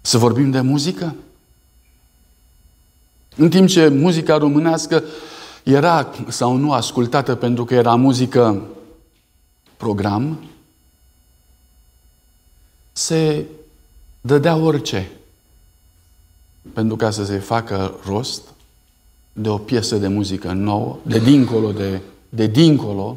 Să 0.06 0.18
vorbim 0.18 0.50
de 0.50 0.60
muzică? 0.60 1.14
În 3.36 3.50
timp 3.50 3.68
ce 3.68 3.88
muzica 3.88 4.36
românească 4.36 5.04
era 5.62 6.10
sau 6.28 6.56
nu 6.56 6.72
ascultată 6.72 7.34
pentru 7.34 7.64
că 7.64 7.74
era 7.74 7.94
muzică 7.94 8.62
program, 9.76 10.38
se 12.92 13.44
dădea 14.20 14.56
orice 14.56 15.10
pentru 16.72 16.96
ca 16.96 17.10
să 17.10 17.24
se 17.24 17.38
facă 17.38 17.94
rost 18.06 18.42
de 19.32 19.48
o 19.48 19.58
piesă 19.58 19.96
de 19.96 20.08
muzică 20.08 20.52
nouă, 20.52 20.96
de 21.02 21.18
dincolo 21.18 21.72
de, 21.72 22.00
de 22.28 22.46
dincolo, 22.46 23.16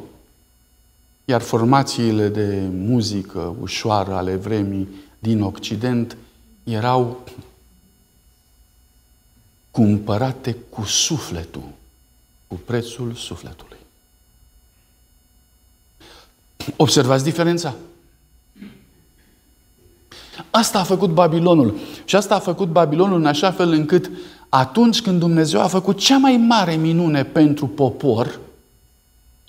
iar 1.24 1.40
formațiile 1.40 2.28
de 2.28 2.68
muzică 2.72 3.56
ușoară 3.60 4.14
ale 4.14 4.34
vremii 4.34 4.88
din 5.18 5.42
Occident 5.42 6.16
erau 6.68 7.24
cumpărate 9.70 10.56
cu 10.68 10.84
sufletul, 10.84 11.68
cu 12.46 12.54
prețul 12.64 13.14
sufletului. 13.14 13.76
Observați 16.76 17.24
diferența? 17.24 17.74
Asta 20.50 20.78
a 20.78 20.84
făcut 20.84 21.10
Babilonul. 21.10 21.74
Și 22.04 22.16
asta 22.16 22.34
a 22.34 22.38
făcut 22.38 22.68
Babilonul 22.68 23.18
în 23.18 23.26
așa 23.26 23.50
fel 23.50 23.72
încât 23.72 24.10
atunci 24.48 25.00
când 25.00 25.18
Dumnezeu 25.18 25.60
a 25.60 25.66
făcut 25.66 25.98
cea 25.98 26.18
mai 26.18 26.36
mare 26.36 26.74
minune 26.74 27.24
pentru 27.24 27.66
popor, 27.66 28.38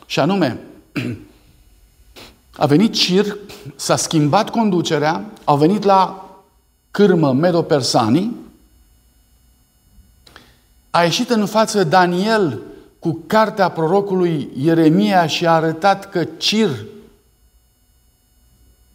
și 0.06 0.20
anume, 0.20 0.60
a 2.58 2.66
venit 2.66 2.94
Cir, 2.94 3.38
s-a 3.76 3.96
schimbat 3.96 4.50
conducerea, 4.50 5.26
au 5.44 5.58
venit 5.58 5.84
la 5.84 6.29
cârmă 6.91 7.34
medo-persanii 7.34 8.36
a 10.89 11.04
ieșit 11.04 11.30
în 11.30 11.45
față 11.45 11.84
Daniel 11.84 12.62
cu 12.99 13.23
cartea 13.28 13.69
prorocului 13.69 14.49
Ieremia 14.58 15.28
și 15.28 15.45
a 15.45 15.52
arătat 15.52 16.10
că 16.10 16.23
Cir 16.38 16.69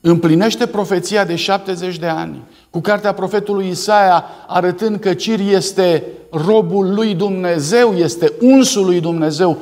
împlinește 0.01 0.67
profeția 0.67 1.25
de 1.25 1.37
70 1.37 1.99
de 1.99 2.07
ani, 2.07 2.43
cu 2.71 2.81
cartea 2.81 3.15
profetului 3.15 3.69
Isaia 3.69 4.25
arătând 4.47 4.99
că 4.99 5.15
Cir 5.15 5.41
este 5.41 6.05
robul 6.31 6.95
lui 6.95 7.15
Dumnezeu, 7.15 7.95
este 7.95 8.33
unsul 8.41 8.85
lui 8.85 9.01
Dumnezeu, 9.01 9.59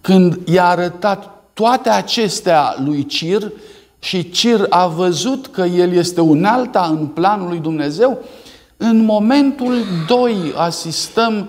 când 0.00 0.48
i-a 0.48 0.66
arătat 0.66 1.42
toate 1.52 1.88
acestea 1.88 2.76
lui 2.84 3.06
Cir 3.06 3.52
și 3.98 4.30
Cir 4.30 4.66
a 4.68 4.86
văzut 4.86 5.46
că 5.46 5.62
el 5.62 5.92
este 5.92 6.20
un 6.20 6.44
alta 6.44 6.86
în 6.98 7.06
planul 7.06 7.48
lui 7.48 7.58
Dumnezeu, 7.58 8.18
în 8.76 9.04
momentul 9.04 9.82
2 10.06 10.52
asistăm 10.56 11.48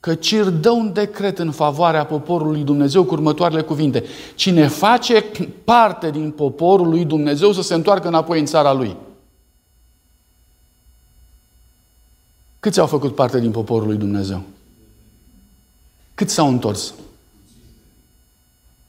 că 0.00 0.14
Cir 0.14 0.44
dă 0.44 0.70
un 0.70 0.92
decret 0.92 1.38
în 1.38 1.50
favoarea 1.50 2.06
poporului 2.06 2.62
Dumnezeu 2.62 3.04
cu 3.04 3.14
următoarele 3.14 3.62
cuvinte. 3.62 4.04
Cine 4.34 4.66
face 4.66 5.24
parte 5.64 6.10
din 6.10 6.30
poporul 6.30 6.88
lui 6.88 7.04
Dumnezeu 7.04 7.52
să 7.52 7.62
se 7.62 7.74
întoarcă 7.74 8.08
înapoi 8.08 8.38
în 8.38 8.46
țara 8.46 8.72
lui. 8.72 8.96
Câți 12.60 12.80
au 12.80 12.86
făcut 12.86 13.14
parte 13.14 13.40
din 13.40 13.50
poporul 13.50 13.86
lui 13.86 13.96
Dumnezeu? 13.96 14.42
Cât 16.14 16.30
s-au 16.30 16.48
întors? 16.48 16.94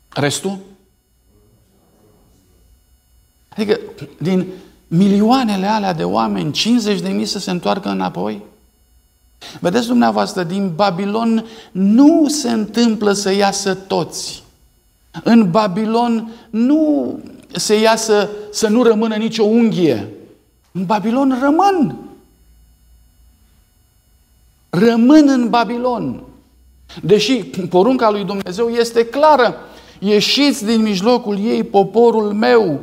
Restul? 0.09 0.57
Adică 3.57 3.79
din 4.17 4.45
milioanele 4.87 5.65
alea 5.65 5.93
de 5.93 6.03
oameni, 6.03 6.51
50 6.51 6.99
de 6.99 7.09
mii 7.09 7.25
să 7.25 7.39
se 7.39 7.51
întoarcă 7.51 7.89
înapoi? 7.89 8.41
Vedeți 9.59 9.87
dumneavoastră, 9.87 10.43
din 10.43 10.71
Babilon 10.75 11.45
nu 11.71 12.25
se 12.27 12.51
întâmplă 12.51 13.13
să 13.13 13.33
iasă 13.33 13.73
toți. 13.73 14.43
În 15.23 15.51
Babilon 15.51 16.31
nu 16.49 17.19
se 17.51 17.79
iasă 17.79 18.29
să 18.51 18.67
nu 18.67 18.83
rămână 18.83 19.15
nicio 19.15 19.43
unghie. 19.43 20.07
În 20.71 20.85
Babilon 20.85 21.37
rămân. 21.41 21.95
Rămân 24.69 25.29
în 25.29 25.49
Babilon. 25.49 26.23
Deși 27.01 27.33
porunca 27.43 28.09
lui 28.09 28.23
Dumnezeu 28.23 28.69
este 28.69 29.05
clară. 29.05 29.55
Ieșiți 29.99 30.65
din 30.65 30.81
mijlocul 30.81 31.39
ei, 31.45 31.63
poporul 31.63 32.33
meu. 32.33 32.79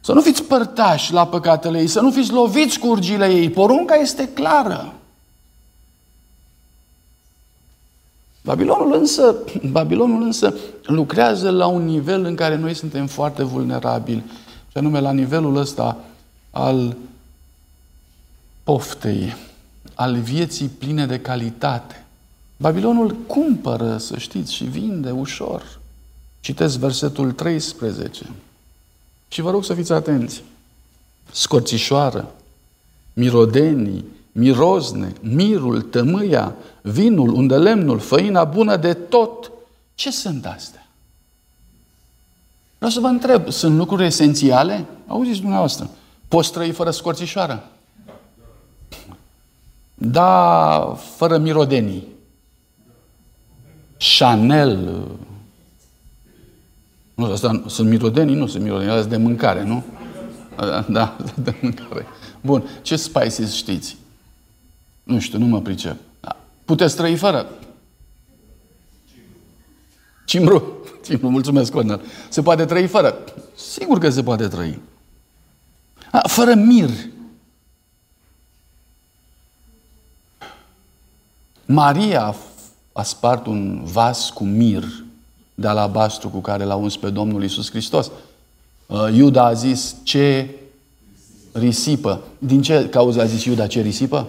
Să 0.00 0.12
nu 0.12 0.20
fiți 0.20 0.42
părtași 0.42 1.12
la 1.12 1.26
păcatele 1.26 1.78
ei, 1.78 1.86
să 1.86 2.00
nu 2.00 2.10
fiți 2.10 2.32
loviți 2.32 2.78
cu 2.78 2.86
urgile 2.86 3.26
ei. 3.26 3.50
Porunca 3.50 3.94
este 3.94 4.28
clară. 4.28 4.94
Babilonul 8.42 8.94
însă, 8.94 9.34
Babilonul 9.70 10.22
însă 10.22 10.54
lucrează 10.82 11.50
la 11.50 11.66
un 11.66 11.84
nivel 11.84 12.24
în 12.24 12.34
care 12.34 12.56
noi 12.56 12.74
suntem 12.74 13.06
foarte 13.06 13.42
vulnerabili, 13.42 14.22
și 14.70 14.76
anume 14.76 15.00
la 15.00 15.12
nivelul 15.12 15.56
ăsta 15.56 15.96
al 16.50 16.96
poftei, 18.62 19.36
al 19.94 20.16
vieții 20.16 20.68
pline 20.68 21.06
de 21.06 21.20
calitate. 21.20 22.04
Babilonul 22.56 23.16
cumpără, 23.26 23.96
să 23.96 24.18
știți, 24.18 24.54
și 24.54 24.64
vinde 24.64 25.10
ușor. 25.10 25.78
Citesc 26.40 26.78
versetul 26.78 27.32
13. 27.32 28.26
Și 29.32 29.40
vă 29.40 29.50
rog 29.50 29.64
să 29.64 29.74
fiți 29.74 29.92
atenți. 29.92 30.42
Scorțișoară, 31.32 32.34
mirodenii, 33.12 34.04
mirozne, 34.32 35.12
mirul, 35.20 35.82
tămâia, 35.82 36.54
vinul, 36.82 37.32
unde 37.32 37.56
lemnul, 37.56 37.98
făina 37.98 38.44
bună 38.44 38.76
de 38.76 38.94
tot. 38.94 39.50
Ce 39.94 40.10
sunt 40.10 40.46
astea? 40.46 40.86
Vreau 42.76 42.90
să 42.90 43.00
vă 43.00 43.06
întreb, 43.06 43.50
sunt 43.50 43.76
lucruri 43.76 44.04
esențiale? 44.04 44.86
Auziți 45.06 45.40
dumneavoastră, 45.40 45.90
poți 46.28 46.52
trăi 46.52 46.70
fără 46.70 46.90
scorțișoară? 46.90 47.68
Da, 49.94 50.98
fără 51.16 51.38
mirodenii. 51.38 52.08
Chanel. 54.18 55.08
Nu, 57.20 57.32
asta 57.32 57.62
sunt 57.66 57.88
mirodenii? 57.88 58.34
Nu 58.34 58.46
sunt 58.46 58.62
mirodenii, 58.62 58.92
alea 58.92 59.04
de 59.04 59.16
mâncare, 59.16 59.64
nu? 59.64 59.84
Da, 60.88 61.16
de 61.44 61.54
mâncare. 61.62 62.06
Bun, 62.40 62.62
ce 62.82 62.96
spices 62.96 63.54
știți? 63.54 63.96
Nu 65.02 65.18
știu, 65.18 65.38
nu 65.38 65.46
mă 65.46 65.60
pricep. 65.60 65.96
Da. 66.20 66.36
Puteți 66.64 66.96
trăi 66.96 67.16
fără? 67.16 67.46
Cimbru. 70.24 70.72
Cimbru, 71.06 71.30
mulțumesc, 71.30 71.72
Cornel. 71.72 72.00
Se 72.28 72.42
poate 72.42 72.64
trăi 72.64 72.86
fără? 72.86 73.14
Sigur 73.54 73.98
că 73.98 74.10
se 74.10 74.22
poate 74.22 74.48
trăi. 74.48 74.78
A, 76.10 76.28
fără 76.28 76.54
mir. 76.54 76.90
Maria 81.64 82.36
a 82.92 83.02
spart 83.02 83.46
un 83.46 83.84
vas 83.84 84.30
cu 84.30 84.44
mir 84.44 84.84
de 85.60 85.68
alabastru 85.68 86.28
cu 86.28 86.38
care 86.38 86.64
l-a 86.64 86.74
uns 86.74 86.96
pe 86.96 87.10
Domnul 87.10 87.44
Isus 87.44 87.70
Hristos. 87.70 88.10
Uh, 88.86 89.08
Iuda 89.14 89.44
a 89.44 89.52
zis, 89.52 89.96
ce 90.02 90.48
risipă. 91.52 92.20
Din 92.38 92.62
ce 92.62 92.88
cauză 92.88 93.20
a 93.20 93.24
zis 93.24 93.44
Iuda 93.44 93.66
ce 93.66 93.80
risipă? 93.80 94.26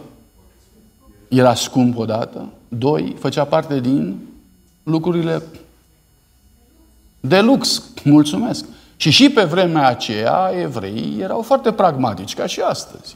Era 1.28 1.56
scump 1.56 1.98
odată. 1.98 2.50
Doi, 2.67 3.15
făcea 3.20 3.44
parte 3.44 3.80
din 3.80 4.20
lucrurile 4.84 5.41
de 7.20 7.39
lux. 7.39 7.84
Mulțumesc. 8.04 8.65
Și 8.96 9.10
și 9.10 9.30
pe 9.30 9.44
vremea 9.44 9.88
aceea, 9.88 10.52
evreii 10.62 11.20
erau 11.20 11.41
foarte 11.41 11.72
pragmatici, 11.72 12.34
ca 12.34 12.46
și 12.46 12.60
astăzi. 12.60 13.15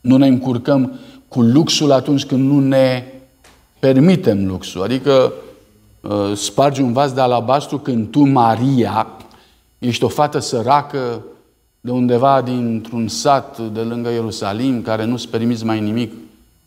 Nu 0.00 0.16
ne 0.16 0.26
încurcăm 0.26 0.98
cu 1.28 1.40
luxul 1.40 1.92
atunci 1.92 2.24
când 2.24 2.50
nu 2.50 2.60
ne 2.60 3.04
permitem 3.78 4.46
luxul. 4.46 4.82
Adică 4.82 5.12
uh, 5.12 5.46
spargi 6.34 6.80
un 6.80 6.92
vas 6.92 7.12
de 7.12 7.20
alabastru 7.20 7.78
când 7.78 8.10
tu, 8.10 8.20
Maria, 8.20 9.06
ești 9.78 10.04
o 10.04 10.08
fată 10.08 10.38
săracă, 10.38 11.22
de 11.80 11.90
undeva 11.90 12.42
dintr-un 12.42 13.08
sat 13.08 13.58
de 13.72 13.80
lângă 13.80 14.10
Ierusalim, 14.10 14.82
care 14.82 15.04
nu-ți 15.04 15.28
permiți 15.28 15.64
mai 15.64 15.80
nimic, 15.80 16.12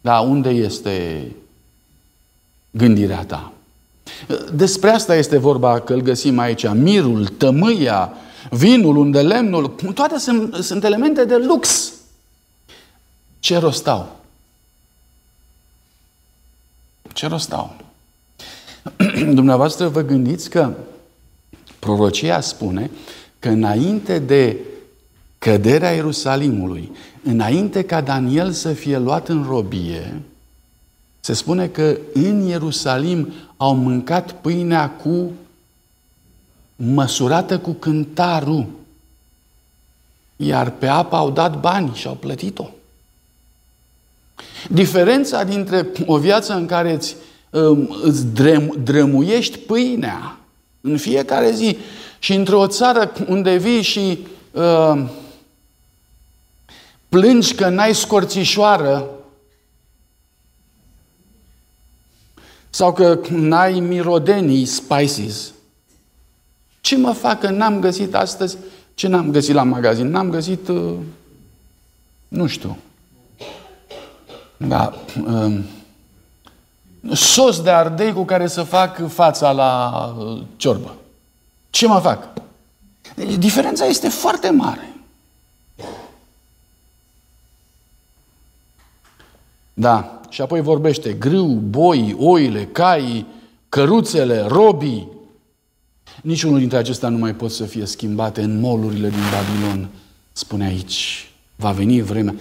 dar 0.02 0.28
unde 0.28 0.50
este 0.50 1.26
gândirea 2.72 3.26
ta? 3.26 3.52
Despre 4.54 4.90
asta 4.90 5.16
este 5.16 5.38
vorba 5.38 5.80
că 5.80 5.94
îl 5.94 6.02
găsim 6.02 6.40
aici. 6.40 6.68
Mirul, 6.68 7.28
tămâia, 7.28 8.14
vinul, 8.50 8.96
unde 8.96 9.22
lemnul, 9.22 9.68
toate 9.94 10.18
sunt, 10.18 10.54
sunt 10.54 10.84
elemente 10.84 11.26
de 11.26 11.38
lux. 11.38 11.92
Ce 13.40 13.58
rost 13.58 13.88
au? 13.88 14.16
Ce 17.14 17.28
rost 17.28 17.54
au? 17.54 17.76
Dumneavoastră 19.40 19.88
vă 19.88 20.02
gândiți 20.02 20.50
că 20.50 20.74
prorocia 21.80 22.40
spune 22.40 22.90
că 23.40 23.50
înainte 23.50 24.20
de 24.20 24.58
căderea 25.38 25.92
Ierusalimului, 25.92 26.92
înainte 27.24 27.84
ca 27.84 28.02
Daniel 28.02 28.52
să 28.52 28.74
fie 28.74 28.98
luat 28.98 29.28
în 29.28 29.46
robie, 29.48 30.22
se 31.20 31.34
spune 31.34 31.68
că 31.68 31.98
în 32.14 32.42
Ierusalim 32.42 33.34
au 33.58 33.76
mâncat 33.76 34.32
pâinea 34.32 34.90
cu 34.90 35.32
măsurată 36.76 37.60
cu 37.60 37.72
cântarul, 37.72 38.66
iar 40.36 40.70
pe 40.72 40.88
apă 40.88 41.16
au 41.16 41.32
dat 41.32 41.60
bani 41.60 41.92
și 41.94 42.08
au 42.08 42.14
plătit-o. 42.14 42.70
Diferența 44.70 45.44
dintre 45.44 45.88
o 46.06 46.18
viață 46.18 46.54
în 46.54 46.66
care 46.66 46.94
îți, 46.94 47.16
um, 47.16 47.22
îți 48.04 48.26
drem, 48.26 48.78
drămuiești 48.84 49.58
pâinea 49.58 50.38
în 50.82 50.98
fiecare 50.98 51.52
zi 51.52 51.78
și 52.20 52.34
într-o 52.34 52.68
țară 52.68 53.12
unde 53.28 53.56
vii 53.56 53.82
și 53.82 54.20
uh, 54.52 55.04
plângi 57.10 57.54
că 57.54 57.70
n-ai 57.70 57.96
scorțișoară 57.96 59.10
sau 62.70 62.94
că 62.94 63.20
n-ai 63.30 63.80
mirodenii, 63.80 64.66
spices. 64.66 65.52
Ce 66.82 66.98
mă 66.98 67.12
fac 67.12 67.40
că 67.40 67.50
n-am 67.50 67.80
găsit 67.80 68.16
astăzi? 68.16 68.58
Ce 68.94 69.08
n-am 69.08 69.32
găsit 69.32 69.54
la 69.54 69.64
magazin? 69.64 70.08
N-am 70.10 70.30
găsit, 70.30 70.68
uh, 70.68 70.94
nu 72.28 72.48
știu, 72.48 72.78
da, 74.58 74.94
um, 75.26 75.64
sos 77.14 77.62
de 77.62 77.70
ardei 77.70 78.14
cu 78.14 78.24
care 78.24 78.48
să 78.48 78.64
fac 78.64 79.08
fața 79.08 79.52
la 79.52 80.06
uh, 80.20 80.42
ciorbă. 80.56 80.96
Ce 81.70 81.88
mă 81.88 82.00
fac? 82.00 82.28
Deci, 83.16 83.36
diferența 83.36 83.86
este 83.86 84.10
foarte 84.10 84.50
Da, 89.74 90.22
și 90.30 90.42
apoi 90.42 90.62
vorbește 90.62 91.14
grâu, 91.14 91.46
boi, 91.48 92.16
oile, 92.20 92.66
caii, 92.66 93.26
căruțele, 93.70 94.46
robii. 94.48 95.08
Niciunul 96.22 96.60
dintre 96.60 96.78
acestea 96.78 97.10
nu 97.10 97.18
mai 97.18 97.36
pot 97.36 97.52
să 97.52 97.64
fie 97.64 97.86
schimbate 97.86 98.42
în 98.42 98.60
molurile 98.60 99.10
din 99.10 99.20
Babilon. 99.32 99.90
Spune 100.32 100.66
aici, 100.66 101.32
va 101.56 101.72
veni 101.72 102.02
vremea. 102.02 102.36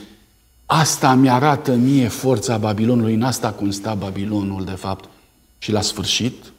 Asta 0.73 1.15
mi-arată 1.15 1.75
mie 1.75 2.09
forța 2.09 2.59
Babilonului, 2.59 3.15
în 3.15 3.23
asta 3.23 3.53
consta 3.53 3.95
Babilonul, 3.95 4.65
de 4.65 4.71
fapt. 4.71 5.09
Și 5.59 5.73
la 5.73 5.81
sfârșit, 5.81 6.53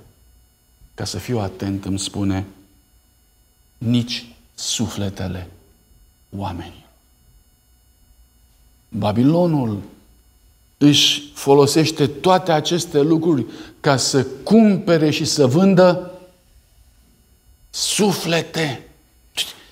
ca 0.94 1.06
să 1.06 1.18
fiu 1.18 1.40
atent, 1.40 1.86
îmi 1.86 2.00
spune, 2.00 2.46
nici 3.78 4.26
sufletele 4.56 5.48
oamenilor. 6.38 6.90
Babilonul 8.90 9.82
își 10.78 11.32
folosește 11.34 12.08
toate 12.08 12.52
aceste 12.52 13.02
lucruri 13.02 13.46
ca 13.80 13.98
să 13.98 14.26
cumpere 14.44 15.10
și 15.10 15.26
să 15.26 15.46
vândă 15.48 16.12
suflete. 17.70 18.88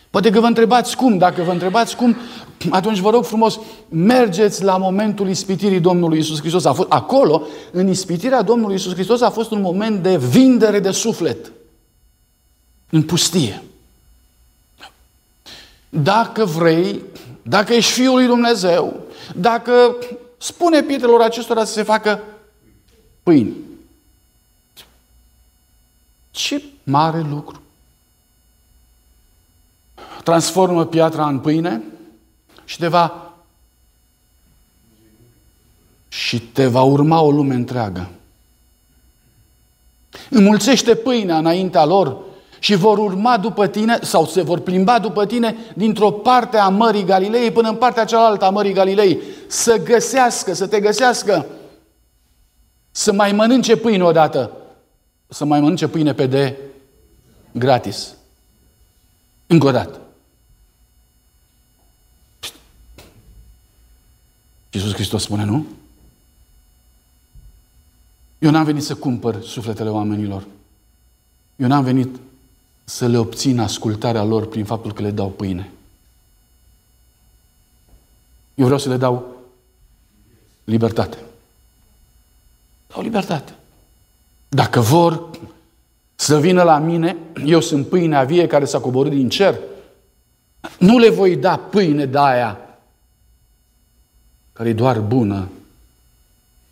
Poate 0.10 0.30
că 0.30 0.40
vă 0.40 0.46
întrebați 0.46 0.96
cum, 0.96 1.18
dacă 1.18 1.42
vă 1.42 1.52
întrebați 1.52 1.96
cum, 1.96 2.16
atunci 2.70 3.00
vă 3.00 3.10
rog 3.10 3.26
frumos, 3.26 3.60
mergeți 3.90 4.64
la 4.64 4.78
momentul 4.78 5.30
ispitirii 5.30 5.80
Domnului 5.80 6.20
Isus 6.20 6.40
Hristos. 6.40 6.66
A 6.66 6.74
fost, 6.74 6.92
acolo, 6.92 7.42
în 7.72 7.88
ispitirea 7.88 8.42
Domnului 8.42 8.76
Isus 8.76 8.94
Hristos, 8.94 9.22
a 9.22 9.30
fost 9.30 9.52
un 9.52 9.62
moment 9.62 10.04
de 10.04 10.18
vindere 10.18 10.80
de 10.80 10.92
suflet. 10.92 11.52
În 12.90 13.04
pustie. 13.04 13.64
Dacă 15.90 16.46
vrei, 16.46 17.02
dacă 17.42 17.74
ești 17.74 17.92
Fiul 17.92 18.16
lui 18.16 18.26
Dumnezeu, 18.26 19.00
dacă 19.36 19.96
spune 20.38 20.82
pietrelor 20.82 21.22
acestora 21.22 21.66
să 21.66 21.74
se 21.74 21.84
facă 21.84 22.24
pâini. 23.24 23.54
Ce 26.32 26.64
mare 26.84 27.26
lucru! 27.30 27.62
Transformă 30.24 30.86
piatra 30.86 31.28
în 31.28 31.40
pâine 31.40 31.82
și 32.70 32.78
te 32.78 32.88
va 32.88 33.34
și 36.08 36.40
te 36.40 36.68
va 36.68 36.82
urma 36.82 37.22
o 37.22 37.32
lume 37.32 37.56
întreagă. 37.56 38.10
Înmulțește 40.30 40.96
pâinea 40.96 41.38
înaintea 41.38 41.86
lor 41.86 42.18
și 42.60 42.76
vor 42.76 42.98
urma 42.98 43.38
după 43.38 43.68
tine 43.68 44.00
sau 44.02 44.26
se 44.26 44.42
vor 44.42 44.60
plimba 44.60 45.00
după 45.00 45.26
tine 45.26 45.56
dintr-o 45.76 46.12
parte 46.12 46.58
a 46.58 46.68
Mării 46.68 47.04
Galilei 47.04 47.52
până 47.52 47.70
în 47.70 47.76
partea 47.76 48.06
cealaltă 48.06 48.46
a 48.46 48.50
Mării 48.50 48.74
Galilei. 48.74 49.20
Să 49.48 49.84
găsească, 49.84 50.54
să 50.54 50.68
te 50.68 50.80
găsească, 50.80 51.46
să 52.92 53.14
mai 53.14 53.32
mănânce 53.32 53.78
pâine 53.78 54.04
odată, 54.04 54.52
să 55.28 55.46
mai 55.46 55.60
mănânce 55.60 55.88
pâine 55.88 56.14
pe 56.14 56.26
de 56.26 56.58
gratis. 57.52 58.14
Încă 59.48 59.68
o 59.68 59.72
dată. 59.72 60.00
Iisus 64.70 64.94
Hristos 64.94 65.24
spune, 65.24 65.44
nu? 65.44 65.66
Eu 68.40 68.52
n-am 68.52 68.64
venit 68.64 68.84
să 68.84 68.96
cumpăr 68.96 69.42
sufletele 69.42 69.90
oamenilor. 69.90 70.46
Eu 71.56 71.68
n-am 71.68 71.84
venit 71.84 72.20
să 72.84 73.08
le 73.08 73.18
obțin 73.18 73.60
ascultarea 73.60 74.24
lor 74.24 74.48
prin 74.48 74.66
faptul 74.66 74.94
că 74.94 75.02
le 75.02 75.12
dau 75.12 75.30
pâine. 75.30 75.70
Eu 78.56 78.66
vreau 78.66 78.80
să 78.80 78.90
le 78.90 78.98
dau 78.98 79.36
libertate. 80.64 81.18
Dau 82.88 83.02
libertate. 83.02 83.56
Dacă 84.50 84.80
vor 84.80 85.30
să 86.16 86.40
vină 86.40 86.64
la 86.64 86.78
mine, 86.78 87.18
eu 87.46 87.62
sunt 87.62 87.88
pâinea 87.88 88.24
vie 88.24 88.48
care 88.48 88.66
s-a 88.66 88.80
coborât 88.80 89.12
din 89.12 89.30
cer. 89.30 89.60
Nu 90.80 90.98
le 90.98 91.10
voi 91.10 91.36
da 91.36 91.58
pâine 91.58 92.06
de 92.06 92.18
aia 92.18 92.69
care 94.60 94.72
e 94.72 94.74
doar 94.74 95.00
bună 95.00 95.48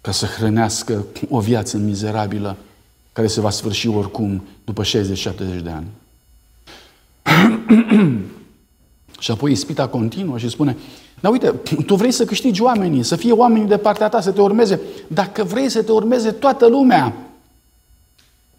ca 0.02 0.12
să 0.12 0.26
hrănească 0.26 1.06
o 1.30 1.39
viață 1.39 1.78
mizerabilă 1.78 2.58
care 3.13 3.28
se 3.28 3.41
va 3.41 3.50
sfârși 3.50 3.88
oricum 3.88 4.43
după 4.63 4.84
60-70 4.84 4.86
de 5.63 5.69
ani. 5.69 5.88
și 9.19 9.32
apoi 9.32 9.52
ispita 9.52 9.88
continuă 9.88 10.38
și 10.38 10.50
spune, 10.50 10.78
dar 11.19 11.32
uite, 11.32 11.54
tu 11.86 11.95
vrei 11.95 12.12
să 12.12 12.26
câștigi 12.26 12.62
oamenii, 12.62 13.04
să 13.04 13.15
fie 13.15 13.32
oamenii 13.32 13.67
de 13.67 13.78
partea 13.78 14.10
ta, 14.10 14.21
să 14.21 14.32
te 14.32 14.41
urmeze. 14.41 14.80
Dacă 15.08 15.43
vrei 15.43 15.69
să 15.69 15.84
te 15.84 15.91
urmeze 15.91 16.32
toată 16.32 16.67
lumea, 16.67 17.13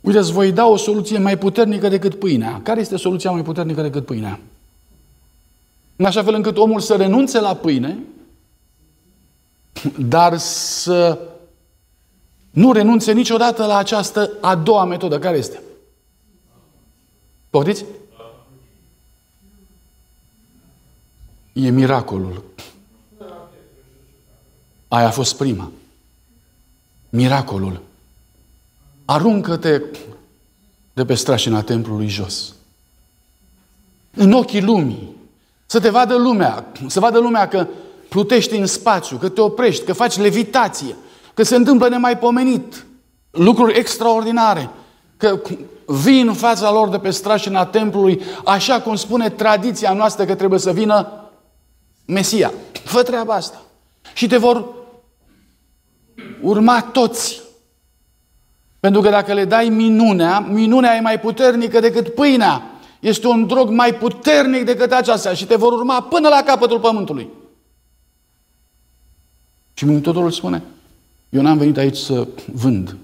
uite, 0.01 0.19
îți 0.19 0.33
voi 0.33 0.53
da 0.53 0.67
o 0.67 0.77
soluție 0.77 1.19
mai 1.19 1.39
puternică 1.39 1.89
decât 1.89 2.15
pâinea. 2.15 2.61
Care 2.63 2.81
este 2.81 2.97
soluția 2.97 3.31
mai 3.31 3.43
puternică 3.43 3.83
decât 3.83 4.05
pâinea? 4.05 4.41
În 5.97 6.05
așa 6.05 6.23
fel 6.23 6.35
încât 6.35 6.57
omul 6.57 6.81
să 6.81 6.95
renunțe 6.95 7.41
la 7.41 7.55
pâine, 7.55 7.99
dar 9.99 10.39
să 10.39 11.19
nu 12.51 12.73
renunțe 12.73 13.13
niciodată 13.13 13.67
la 13.67 13.77
această 13.77 14.31
a 14.41 14.55
doua 14.55 14.85
metodă. 14.85 15.19
Care 15.19 15.37
este? 15.37 15.61
Poftiți? 17.51 17.85
E 21.53 21.71
miracolul. 21.71 22.45
Aia 24.89 25.07
a 25.07 25.11
fost 25.11 25.37
prima. 25.37 25.71
Miracolul. 27.09 27.81
Aruncă-te 29.05 29.83
de 30.93 31.05
pe 31.05 31.15
strașina 31.15 31.63
templului 31.63 32.09
jos. 32.09 32.55
În 34.15 34.33
ochii 34.33 34.63
lumii. 34.63 35.17
Să 35.67 35.81
te 35.81 35.89
vadă 35.89 36.17
lumea. 36.17 36.73
Să 36.87 37.01
vadă 37.01 37.19
lumea 37.19 37.49
că 37.49 37.67
plutești 38.09 38.57
în 38.57 38.67
spațiu, 38.67 39.17
că 39.17 39.29
te 39.29 39.41
oprești, 39.41 39.85
că 39.85 39.93
faci 39.93 40.17
levitație, 40.17 40.97
că 41.35 41.43
se 41.43 41.57
întâmplă 41.57 41.89
nemaipomenit. 41.89 42.87
Lucruri 43.31 43.79
extraordinare. 43.79 44.71
Că 45.17 45.41
vii 45.87 46.21
în 46.21 46.33
fața 46.33 46.73
lor 46.73 46.89
de 46.89 46.99
pe 46.99 47.11
strașina 47.11 47.67
templului, 47.67 48.23
așa 48.45 48.81
cum 48.81 48.95
spune 48.95 49.31
tradiția 49.31 49.93
noastră 49.93 50.25
că 50.25 50.35
trebuie 50.35 50.59
să 50.59 50.73
vină 50.73 51.29
Mesia. 52.07 52.53
Fă 52.85 53.03
treaba 53.03 53.35
asta. 53.35 53.63
Și 54.15 54.27
te 54.27 54.37
vor 54.37 54.65
urma 56.43 56.81
toți. 56.81 57.41
Pentru 58.81 59.01
că 59.01 59.09
dacă 59.09 59.33
le 59.33 59.45
dai 59.45 59.69
minunea, 59.69 60.39
minunea 60.39 60.97
e 60.97 61.01
mai 61.01 61.21
puternică 61.21 61.81
decât 61.81 62.15
pâinea. 62.15 62.63
Este 63.01 63.27
un 63.27 63.47
drog 63.47 63.71
mai 63.71 63.95
puternic 63.95 64.65
decât 64.65 64.93
aceasta 64.93 65.35
și 65.35 65.47
te 65.47 65.57
vor 65.57 65.73
urma 65.73 66.01
până 66.01 66.29
la 66.29 66.43
capătul 66.43 66.81
pământului. 66.81 67.31
Și 69.79 69.85
Mântuitorul 69.85 70.31
spune, 70.31 70.63
eu 71.29 71.43
n-am 71.43 71.59
venit 71.59 71.77
aici 71.77 71.97
să 71.97 72.29
vând, 72.53 72.97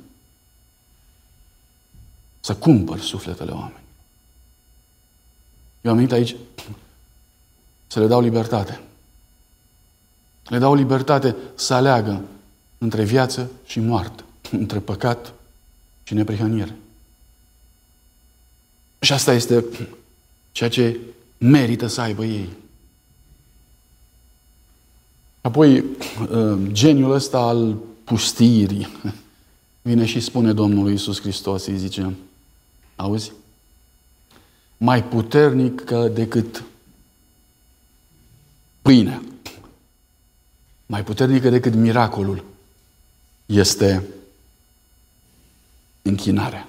să 2.40 2.54
cumpăr 2.54 3.00
sufletele 3.00 3.50
oameni. 3.50 3.82
Eu 5.80 5.90
am 5.90 5.96
venit 5.96 6.12
aici 6.12 6.36
să 7.86 8.00
le 8.00 8.06
dau 8.06 8.20
libertate. 8.20 8.80
Le 10.44 10.58
dau 10.58 10.74
libertate 10.74 11.36
să 11.54 11.74
aleagă 11.74 12.22
între 12.78 13.04
viață 13.04 13.50
și 13.66 13.80
moarte, 13.80 14.24
între 14.50 14.78
păcat 14.78 15.32
și 16.02 16.14
neprihănire. 16.14 16.76
Și 19.00 19.12
asta 19.12 19.32
este 19.32 19.64
ceea 20.52 20.70
ce 20.70 20.98
merită 21.38 21.86
să 21.86 22.00
aibă 22.00 22.24
ei. 22.24 22.48
Apoi, 25.44 25.78
uh, 25.78 26.58
geniul 26.72 27.12
ăsta 27.12 27.38
al 27.38 27.76
pustirii 28.04 28.88
vine 29.82 30.04
și 30.04 30.20
spune 30.20 30.52
Domnului 30.52 30.94
Isus 30.94 31.20
Hristos, 31.20 31.66
îi 31.66 31.78
zice, 31.78 32.14
auzi? 32.96 33.32
Mai 34.76 35.04
puternic 35.04 35.90
decât 36.12 36.64
pâinea 38.82 39.22
mai 40.86 41.04
puternică 41.04 41.48
decât 41.48 41.74
miracolul 41.74 42.44
este 43.46 44.04
închinarea. 46.02 46.68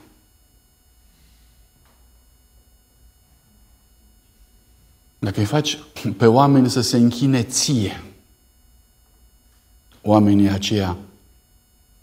Dacă 5.19 5.39
îi 5.39 5.45
faci 5.45 5.79
pe 6.17 6.25
oameni 6.25 6.69
să 6.69 6.81
se 6.81 6.97
închine 6.97 7.43
ție, 7.43 8.03
oamenii 10.05 10.49
aceia 10.49 10.97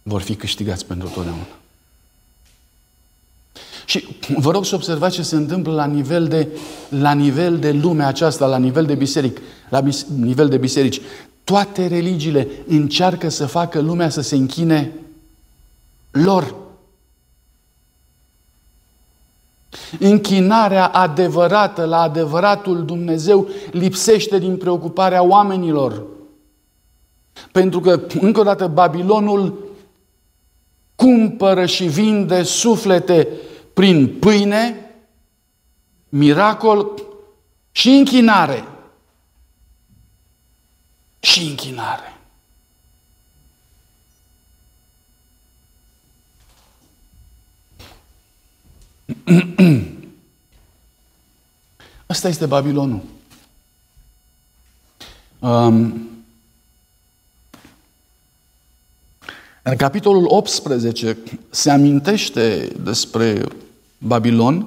vor 0.02 0.20
fi 0.20 0.34
câștigați 0.34 0.86
pentru 0.86 1.08
totdeauna. 1.08 1.46
Și 3.84 4.06
vă 4.36 4.50
rog 4.50 4.64
să 4.64 4.74
observați 4.74 5.14
ce 5.14 5.22
se 5.22 5.36
întâmplă 5.36 5.72
la 5.72 5.84
nivel 5.84 6.28
de, 6.28 6.48
la 6.88 7.12
nivel 7.12 7.58
de 7.58 7.72
lumea 7.72 8.06
aceasta, 8.06 8.46
la 8.46 8.58
nivel 8.58 8.84
de 8.84 8.94
biseric, 8.94 9.40
la 9.68 9.80
bis, 9.80 10.06
nivel 10.16 10.48
de 10.48 10.56
biserici. 10.56 11.00
toate 11.44 11.86
religiile 11.86 12.48
încearcă 12.66 13.28
să 13.28 13.46
facă 13.46 13.80
lumea 13.80 14.08
să 14.08 14.20
se 14.20 14.36
închine 14.36 14.92
lor. 16.10 16.54
Închinarea 19.98 20.86
adevărată 20.86 21.84
la 21.84 22.00
adevăratul 22.00 22.84
Dumnezeu 22.84 23.48
lipsește 23.70 24.38
din 24.38 24.56
preocuparea 24.56 25.22
oamenilor. 25.22 26.02
Pentru 27.52 27.80
că, 27.80 28.00
încă 28.20 28.40
o 28.40 28.42
dată, 28.42 28.66
Babilonul 28.66 29.70
cumpără 30.94 31.66
și 31.66 31.84
vinde 31.84 32.42
suflete 32.42 33.28
prin 33.72 34.18
pâine, 34.18 34.90
miracol 36.08 37.02
și 37.72 37.88
închinare. 37.88 38.64
Și 41.20 41.42
închinare. 41.42 42.16
Asta 52.06 52.28
este 52.28 52.46
Babilonul. 52.46 53.00
Um, 55.38 56.11
în 59.62 59.76
capitolul 59.76 60.24
18 60.28 61.18
se 61.50 61.70
amintește 61.70 62.72
despre 62.82 63.44
Babilon, 63.98 64.66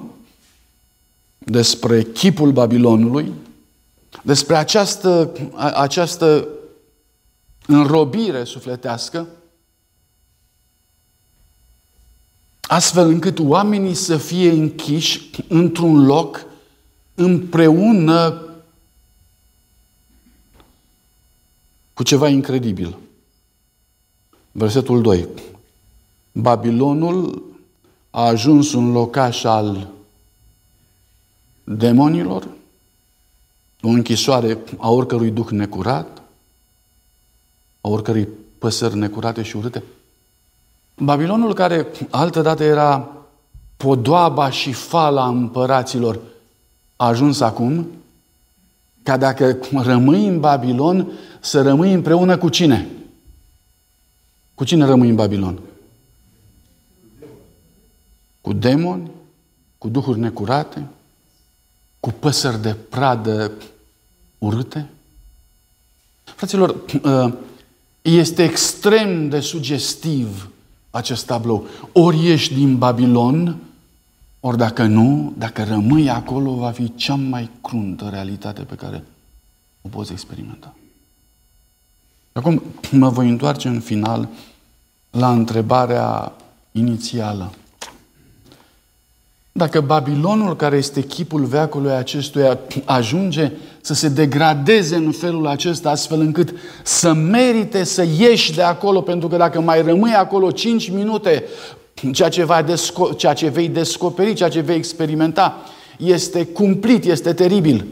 despre 1.38 2.02
chipul 2.02 2.52
Babilonului, 2.52 3.32
despre 4.22 4.56
această, 4.56 5.32
această 5.74 6.48
înrobire 7.66 8.44
sufletească, 8.44 9.26
astfel 12.60 13.08
încât 13.08 13.38
oamenii 13.38 13.94
să 13.94 14.16
fie 14.16 14.50
închiși 14.50 15.30
într-un 15.48 16.04
loc 16.04 16.46
împreună 17.14 18.42
cu 21.94 22.02
ceva 22.02 22.28
incredibil. 22.28 22.96
Versetul 24.58 25.02
2. 25.02 25.28
Babilonul 26.32 27.42
a 28.10 28.22
ajuns 28.26 28.72
un 28.72 28.92
locaș 28.92 29.44
al 29.44 29.88
demonilor, 31.64 32.48
o 33.82 33.88
închisoare 33.88 34.58
a 34.76 34.90
oricărui 34.90 35.30
duh 35.30 35.48
necurat, 35.50 36.22
a 37.80 37.88
oricărui 37.88 38.28
păsări 38.58 38.96
necurate 38.96 39.42
și 39.42 39.56
urâte. 39.56 39.82
Babilonul 40.98 41.54
care 41.54 41.86
altădată 42.10 42.64
era 42.64 43.08
podoaba 43.76 44.50
și 44.50 44.72
fala 44.72 45.28
împăraților, 45.28 46.20
a 46.96 47.06
ajuns 47.06 47.40
acum 47.40 47.86
ca 49.02 49.16
dacă 49.16 49.58
rămâi 49.72 50.26
în 50.26 50.40
Babilon, 50.40 51.12
să 51.40 51.62
rămâi 51.62 51.92
împreună 51.92 52.38
cu 52.38 52.48
cine? 52.48 52.90
Cu 54.56 54.64
cine 54.64 54.84
rămâi 54.84 55.08
în 55.08 55.14
Babilon? 55.14 55.60
Cu 58.40 58.52
demoni? 58.52 59.10
Cu 59.78 59.88
duhuri 59.88 60.18
necurate? 60.18 60.86
Cu 62.00 62.10
păsări 62.10 62.62
de 62.62 62.74
pradă 62.74 63.52
urâte? 64.38 64.90
Fraților, 66.24 66.76
ă, 67.04 67.34
este 68.02 68.42
extrem 68.42 69.28
de 69.28 69.40
sugestiv 69.40 70.50
acest 70.90 71.26
tablou. 71.26 71.66
Ori 71.92 72.28
ești 72.28 72.54
din 72.54 72.78
Babilon, 72.78 73.56
ori 74.40 74.56
dacă 74.56 74.84
nu, 74.84 75.34
dacă 75.38 75.64
rămâi 75.64 76.10
acolo, 76.10 76.54
va 76.54 76.70
fi 76.70 76.94
cea 76.94 77.14
mai 77.14 77.50
cruntă 77.62 78.08
realitate 78.08 78.62
pe 78.62 78.74
care 78.74 79.04
o 79.82 79.88
poți 79.88 80.12
experimenta. 80.12 80.74
Acum 82.36 82.62
mă 82.90 83.08
voi 83.08 83.28
întoarce 83.28 83.68
în 83.68 83.80
final 83.80 84.28
la 85.10 85.30
întrebarea 85.30 86.32
inițială. 86.72 87.52
Dacă 89.52 89.80
Babilonul, 89.80 90.56
care 90.56 90.76
este 90.76 91.02
chipul 91.02 91.44
veacului 91.44 91.90
acestuia, 91.90 92.58
ajunge 92.84 93.52
să 93.80 93.94
se 93.94 94.08
degradeze 94.08 94.96
în 94.96 95.12
felul 95.12 95.46
acesta, 95.46 95.90
astfel 95.90 96.20
încât 96.20 96.54
să 96.82 97.12
merite 97.12 97.84
să 97.84 98.06
ieși 98.18 98.54
de 98.54 98.62
acolo, 98.62 99.00
pentru 99.00 99.28
că 99.28 99.36
dacă 99.36 99.60
mai 99.60 99.82
rămâi 99.82 100.12
acolo 100.12 100.50
5 100.50 100.90
minute, 100.90 101.44
ceea 102.12 102.28
ce, 102.28 102.44
va 102.44 102.64
desco- 102.64 103.16
ceea 103.16 103.32
ce 103.32 103.48
vei 103.48 103.68
descoperi, 103.68 104.34
ceea 104.34 104.48
ce 104.48 104.60
vei 104.60 104.76
experimenta, 104.76 105.56
este 105.98 106.44
cumplit, 106.44 107.04
este 107.04 107.32
teribil. 107.32 107.86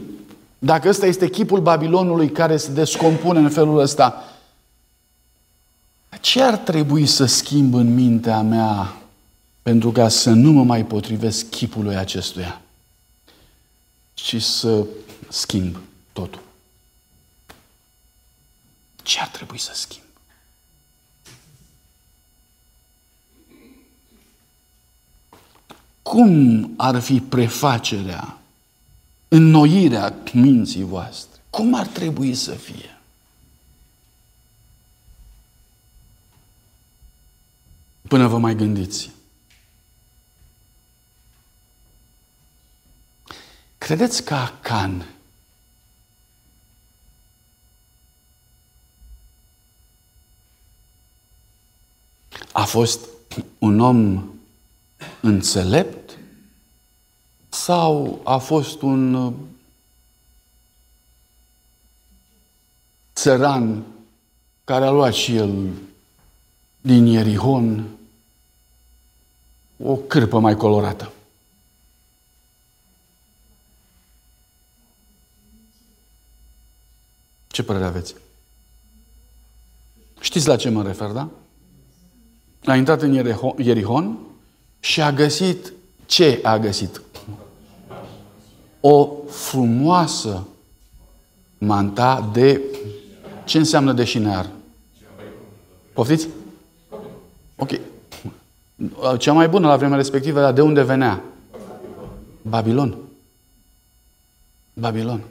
Dacă 0.59 0.89
ăsta 0.89 1.05
este 1.05 1.29
chipul 1.29 1.59
Babilonului 1.59 2.29
care 2.29 2.57
se 2.57 2.71
descompune 2.71 3.39
în 3.39 3.49
felul 3.49 3.79
ăsta, 3.79 4.23
ce 6.25 6.41
ar 6.41 6.57
trebui 6.57 7.05
să 7.05 7.25
schimb 7.25 7.73
în 7.73 7.93
mintea 7.93 8.41
mea 8.41 8.97
pentru 9.61 9.91
ca 9.91 10.09
să 10.09 10.29
nu 10.29 10.51
mă 10.51 10.63
mai 10.63 10.85
potrivesc 10.85 11.49
chipului 11.49 11.95
acestuia, 11.95 12.61
ci 14.13 14.41
să 14.41 14.85
schimb 15.29 15.77
totul? 16.13 16.41
Ce 19.03 19.19
ar 19.19 19.27
trebui 19.27 19.59
să 19.59 19.71
schimb? 19.73 20.03
Cum 26.01 26.73
ar 26.77 26.99
fi 26.99 27.19
prefacerea, 27.19 28.37
înnoirea 29.27 30.15
minții 30.33 30.83
voastre? 30.83 31.41
Cum 31.49 31.73
ar 31.73 31.87
trebui 31.87 32.33
să 32.33 32.51
fie? 32.51 32.94
Până 38.07 38.27
vă 38.27 38.37
mai 38.37 38.55
gândiți. 38.55 39.11
Credeți 43.77 44.23
că 44.23 44.33
Acan 44.33 45.05
a 52.51 52.63
fost 52.65 52.99
un 53.57 53.79
om 53.79 54.23
înțelept 55.21 56.17
sau 57.49 58.21
a 58.23 58.37
fost 58.37 58.81
un 58.81 59.13
uh, 59.13 59.33
țăran 63.15 63.83
care 64.63 64.85
a 64.85 64.89
luat 64.89 65.13
și 65.13 65.35
el 65.35 65.69
din 66.81 67.05
Ierihon 67.05 67.94
o 69.83 69.95
cârpă 69.95 70.39
mai 70.39 70.55
colorată. 70.55 71.11
Ce 77.47 77.63
părere 77.63 77.85
aveți? 77.85 78.15
Știți 80.19 80.47
la 80.47 80.55
ce 80.55 80.69
mă 80.69 80.83
refer, 80.83 81.09
da? 81.09 81.29
A 82.65 82.75
intrat 82.75 83.01
în 83.01 83.13
Ierihon 83.57 84.17
și 84.79 85.01
a 85.01 85.11
găsit 85.11 85.73
ce 86.05 86.39
a 86.43 86.57
găsit? 86.57 87.01
O 88.79 89.09
frumoasă 89.29 90.47
manta 91.57 92.29
de... 92.33 92.61
Ce 93.45 93.57
înseamnă 93.57 93.93
de 93.93 94.03
șinear? 94.03 94.49
Poftiți? 95.93 96.27
Ok. 97.55 97.71
Cea 99.17 99.33
mai 99.33 99.47
bună 99.47 99.67
la 99.67 99.75
vremea 99.75 99.97
respectivă 99.97 100.39
era 100.39 100.51
de 100.51 100.61
unde 100.61 100.83
venea? 100.83 101.23
Babilon. 102.41 102.95
Babilon. 104.73 105.21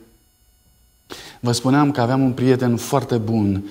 Vă 1.40 1.52
spuneam 1.52 1.90
că 1.90 2.00
aveam 2.00 2.20
un 2.20 2.32
prieten 2.32 2.76
foarte 2.76 3.16
bun 3.16 3.64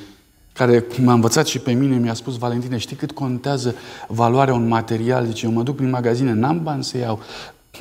care 0.53 0.85
m-a 1.01 1.13
învățat 1.13 1.47
și 1.47 1.59
pe 1.59 1.71
mine, 1.71 1.97
mi-a 1.97 2.13
spus, 2.13 2.37
Valentine, 2.37 2.77
știi 2.77 2.95
cât 2.95 3.11
contează 3.11 3.75
valoarea 4.07 4.53
un 4.53 4.67
material? 4.67 5.25
Zice, 5.25 5.45
eu 5.45 5.51
mă 5.51 5.63
duc 5.63 5.75
prin 5.75 5.89
magazine, 5.89 6.33
n-am 6.33 6.63
bani 6.63 6.83
să 6.83 6.97
iau, 6.97 7.19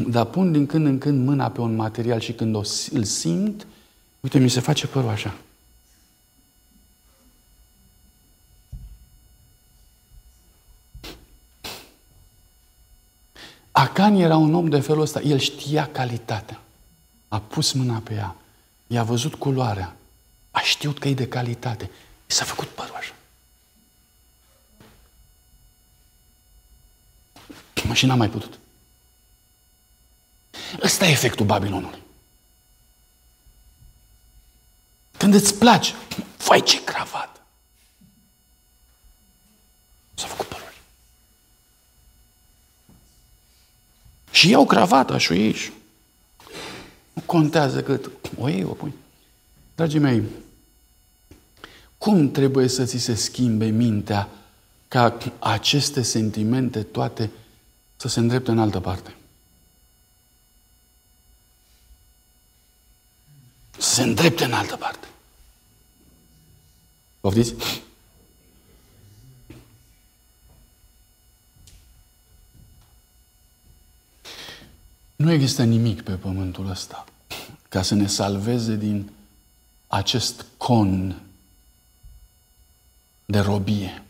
dar 0.09 0.25
pun 0.25 0.53
din 0.53 0.67
când 0.67 0.87
în 0.87 0.99
când 0.99 1.27
mâna 1.27 1.49
pe 1.49 1.61
un 1.61 1.77
material 1.77 2.21
și 2.21 2.33
când 2.33 2.55
o, 2.55 2.63
îl 2.93 3.05
simt, 3.05 3.67
uite, 4.21 4.39
mi 4.39 4.51
se 4.51 4.61
face 4.61 4.87
părul 4.87 5.09
așa. 5.09 5.35
Acan 13.83 14.15
era 14.15 14.37
un 14.37 14.55
om 14.55 14.69
de 14.69 14.81
felul 14.81 15.03
ăsta. 15.03 15.21
El 15.21 15.39
știa 15.39 15.89
calitatea. 15.93 16.61
A 17.29 17.41
pus 17.41 17.73
mâna 17.73 17.99
pe 17.99 18.15
ea. 18.15 18.37
I-a 18.87 19.03
văzut 19.03 19.35
culoarea. 19.35 19.97
A 20.51 20.61
știut 20.61 20.99
că 20.99 21.09
e 21.09 21.15
de 21.15 21.29
calitate. 21.29 21.91
I 22.27 22.33
s-a 22.33 22.45
făcut 22.45 22.69
părul 22.69 22.95
așa. 22.95 23.15
Și 27.93 28.07
n-a 28.07 28.15
mai 28.15 28.29
putut. 28.29 28.59
Ăsta 30.83 31.07
e 31.07 31.11
efectul 31.11 31.47
Babilonului. 31.47 32.03
Când 35.17 35.35
îți 35.35 35.55
place, 35.55 35.95
fai 36.37 36.63
ce 36.63 36.85
cravată. 36.85 37.41
S-a 40.15 40.27
făcut 40.27 40.47
Și 44.33 44.49
iau 44.49 44.67
cravata 44.67 45.19
și 45.19 45.33
o 45.33 45.35
iei 45.35 45.53
și 45.53 45.73
nu 47.13 47.23
contează 47.27 47.83
cât 47.83 48.11
o 48.39 48.49
iei, 48.49 48.65
o 48.65 48.73
pui. 48.73 48.95
Dragii 49.75 49.99
mei, 49.99 50.23
cum 51.99 52.31
trebuie 52.31 52.69
să 52.69 52.85
ți 52.85 52.99
se 52.99 53.15
schimbe 53.15 53.67
mintea 53.67 54.29
ca 54.89 55.19
aceste 55.39 56.03
sentimente 56.03 56.83
toate 56.83 57.31
să 57.97 58.09
se 58.09 58.21
îndrepte 58.21 58.51
în 58.51 58.59
altă 58.59 58.81
parte? 58.81 59.15
Să 63.79 63.95
se 63.95 64.03
îndrepte 64.03 64.45
în 64.45 64.53
altă 64.53 64.77
parte. 64.77 65.09
Poftiți? 67.21 67.55
Nu 75.23 75.33
există 75.33 75.63
nimic 75.63 76.03
pe 76.03 76.13
pământul 76.13 76.71
ăsta 76.71 77.05
ca 77.69 77.83
să 77.83 77.95
ne 77.95 78.07
salveze 78.07 78.77
din 78.77 79.11
acest 79.87 80.45
con 80.57 81.21
de 83.25 83.39
robie 83.39 84.03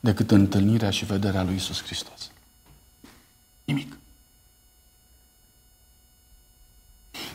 decât 0.00 0.30
întâlnirea 0.30 0.90
și 0.90 1.04
vederea 1.04 1.42
lui 1.42 1.54
Isus 1.54 1.82
Hristos. 1.82 2.30
Nimic. 3.64 3.96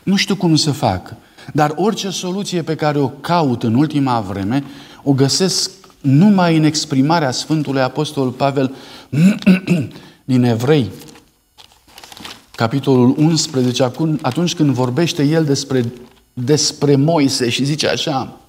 Nu 0.03 0.15
știu 0.15 0.35
cum 0.35 0.55
să 0.55 0.71
fac, 0.71 1.15
dar 1.53 1.73
orice 1.75 2.09
soluție 2.09 2.61
pe 2.61 2.75
care 2.75 2.99
o 2.99 3.09
caut 3.09 3.63
în 3.63 3.73
ultima 3.73 4.21
vreme, 4.21 4.63
o 5.03 5.13
găsesc 5.13 5.71
numai 6.01 6.57
în 6.57 6.63
exprimarea 6.63 7.31
Sfântului 7.31 7.81
Apostol 7.81 8.31
Pavel 8.31 8.75
din 10.25 10.43
Evrei, 10.43 10.91
capitolul 12.59 13.15
11, 13.17 13.91
atunci 14.21 14.55
când 14.55 14.69
vorbește 14.69 15.23
el 15.23 15.45
despre, 15.45 15.91
despre 16.33 16.95
Moise 16.95 17.49
și 17.49 17.63
zice 17.63 17.87
așa, 17.87 18.39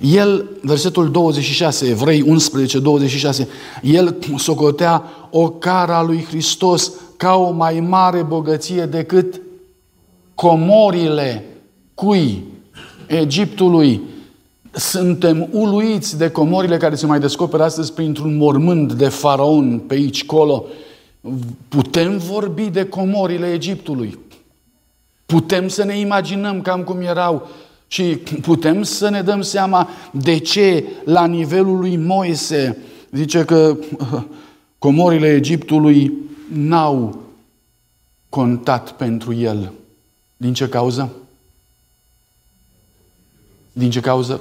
El, 0.00 0.48
versetul 0.62 1.10
26, 1.10 1.86
Evrei 1.86 2.22
11, 2.22 2.78
26, 2.78 3.48
el 3.82 4.16
socotea 4.36 5.02
o 5.30 5.48
cara 5.48 6.02
lui 6.02 6.24
Hristos 6.24 6.92
ca 7.16 7.34
o 7.34 7.50
mai 7.50 7.80
mare 7.80 8.22
bogăție 8.22 8.86
decât 8.86 9.40
comorile 10.34 11.44
cui 11.94 12.44
Egiptului. 13.06 14.00
Suntem 14.74 15.48
uluiți 15.50 16.18
de 16.18 16.30
comorile 16.30 16.76
care 16.76 16.94
se 16.94 17.06
mai 17.06 17.20
descoperă 17.20 17.62
astăzi 17.62 17.92
printr-un 17.92 18.36
mormânt 18.36 18.92
de 18.92 19.08
faraon 19.08 19.78
pe 19.78 19.94
aici, 19.94 20.24
colo. 20.24 20.64
Putem 21.68 22.18
vorbi 22.18 22.70
de 22.70 22.84
comorile 22.84 23.52
Egiptului. 23.52 24.18
Putem 25.26 25.68
să 25.68 25.84
ne 25.84 25.98
imaginăm 25.98 26.62
cam 26.62 26.82
cum 26.82 27.00
erau 27.00 27.48
și 27.86 28.02
putem 28.42 28.82
să 28.82 29.08
ne 29.08 29.22
dăm 29.22 29.42
seama 29.42 29.88
de 30.10 30.38
ce 30.38 30.84
la 31.04 31.26
nivelul 31.26 31.78
lui 31.78 31.96
Moise 31.96 32.76
zice 33.10 33.44
că 33.44 33.76
comorile 34.78 35.34
Egiptului 35.34 36.12
n-au 36.52 37.22
contat 38.28 38.92
pentru 38.92 39.34
el. 39.34 39.72
Din 40.36 40.54
ce 40.54 40.68
cauză? 40.68 41.12
Din 43.72 43.90
ce 43.90 44.00
cauză? 44.00 44.40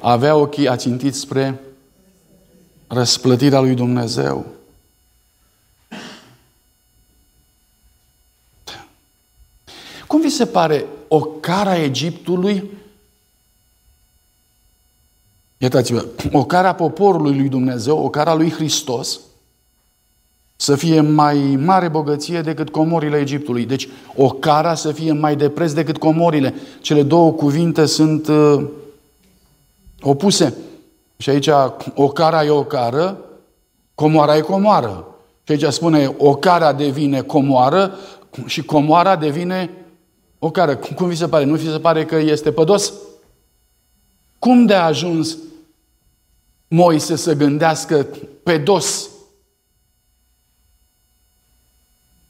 Avea 0.00 0.36
ochii 0.36 0.68
ațintiți 0.68 1.18
spre 1.18 1.60
răsplătirea 2.86 3.60
lui 3.60 3.74
Dumnezeu. 3.74 4.46
Cum 10.06 10.20
vi 10.20 10.28
se 10.28 10.46
pare 10.46 10.86
o 11.08 11.20
cara 11.20 11.76
Egiptului? 11.76 12.70
Iertați-vă, 15.58 16.06
o 16.32 16.44
cara 16.44 16.74
poporului 16.74 17.36
lui 17.38 17.48
Dumnezeu, 17.48 17.98
o 17.98 18.08
cara 18.08 18.34
lui 18.34 18.50
Hristos, 18.50 19.20
să 20.56 20.76
fie 20.76 21.00
mai 21.00 21.36
mare 21.64 21.88
bogăție 21.88 22.40
decât 22.40 22.70
comorile 22.70 23.18
Egiptului. 23.18 23.64
Deci 23.64 23.88
o 24.16 24.30
cara 24.30 24.74
să 24.74 24.92
fie 24.92 25.12
mai 25.12 25.36
de 25.36 25.48
preț 25.48 25.72
decât 25.72 25.98
comorile. 25.98 26.54
Cele 26.80 27.02
două 27.02 27.32
cuvinte 27.32 27.86
sunt 27.86 28.28
uh, 28.28 28.64
opuse. 30.00 30.54
Și 31.16 31.30
aici 31.30 31.48
o 31.94 32.08
cara 32.08 32.44
e 32.44 32.50
o 32.50 32.64
cară, 32.64 33.18
comoara 33.94 34.36
e 34.36 34.40
comoară. 34.40 35.06
Și 35.44 35.52
aici 35.52 35.72
spune 35.72 36.14
o 36.18 36.34
cara 36.34 36.72
devine 36.72 37.22
comoară 37.22 37.94
și 38.46 38.62
comoara 38.62 39.16
devine 39.16 39.70
o 40.38 40.50
cară. 40.50 40.76
Cum 40.76 41.08
vi 41.08 41.16
se 41.16 41.28
pare? 41.28 41.44
Nu 41.44 41.54
vi 41.54 41.70
se 41.70 41.78
pare 41.78 42.04
că 42.04 42.16
este 42.16 42.52
pădos? 42.52 42.92
Cum 44.38 44.66
de 44.66 44.74
a 44.74 44.84
ajuns 44.84 45.36
Moise 46.68 47.16
să 47.16 47.34
gândească 47.34 48.06
pe 48.42 48.58
dos 48.58 49.10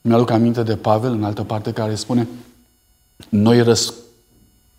Mi-aduc 0.01 0.29
aminte 0.29 0.63
de 0.63 0.75
Pavel, 0.75 1.11
în 1.11 1.23
altă 1.23 1.43
parte, 1.43 1.71
care 1.71 1.95
spune 1.95 2.27
noi 3.29 3.61
răs, 3.61 3.93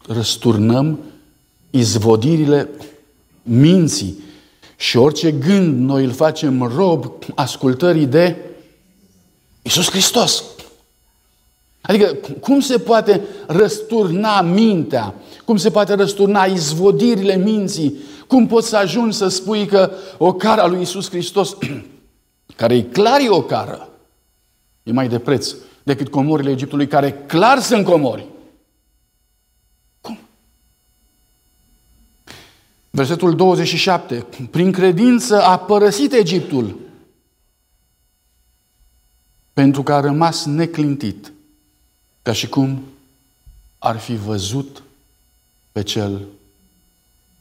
răsturnăm 0.06 0.98
izvodirile 1.72 2.68
minții 3.42 4.18
și 4.76 4.96
orice 4.96 5.30
gând 5.30 5.88
noi 5.88 6.04
îl 6.04 6.12
facem 6.12 6.72
rob 6.76 7.12
ascultării 7.34 8.06
de 8.06 8.36
Isus 9.62 9.90
Hristos. 9.90 10.44
Adică 11.80 12.16
cum 12.40 12.60
se 12.60 12.78
poate 12.78 13.20
răsturna 13.46 14.40
mintea? 14.40 15.14
Cum 15.44 15.56
se 15.56 15.70
poate 15.70 15.94
răsturna 15.94 16.44
izvodirile 16.44 17.36
minții? 17.36 17.96
Cum 18.26 18.46
poți 18.46 18.68
să 18.68 18.76
ajungi 18.76 19.16
să 19.16 19.28
spui 19.28 19.66
că 19.66 19.90
o 20.18 20.32
cara 20.32 20.66
lui 20.66 20.80
Isus 20.80 21.10
Hristos, 21.10 21.56
care 22.56 22.74
e 22.74 22.82
clar 22.82 23.20
e 23.20 23.28
o 23.28 23.42
cară, 23.42 23.88
e 24.82 24.92
mai 24.92 25.08
de 25.08 25.18
preț 25.18 25.54
decât 25.82 26.08
comorile 26.08 26.50
Egiptului, 26.50 26.86
care 26.86 27.24
clar 27.26 27.60
sunt 27.60 27.84
comori. 27.84 28.31
Versetul 32.94 33.36
27. 33.36 34.26
Prin 34.50 34.72
credință 34.72 35.42
a 35.42 35.58
părăsit 35.58 36.12
Egiptul 36.12 36.78
pentru 39.52 39.82
că 39.82 39.92
a 39.92 40.00
rămas 40.00 40.44
neclintit, 40.44 41.32
ca 42.22 42.32
și 42.32 42.48
cum 42.48 42.82
ar 43.78 43.98
fi 43.98 44.16
văzut 44.16 44.82
pe 45.72 45.82
cel 45.82 46.26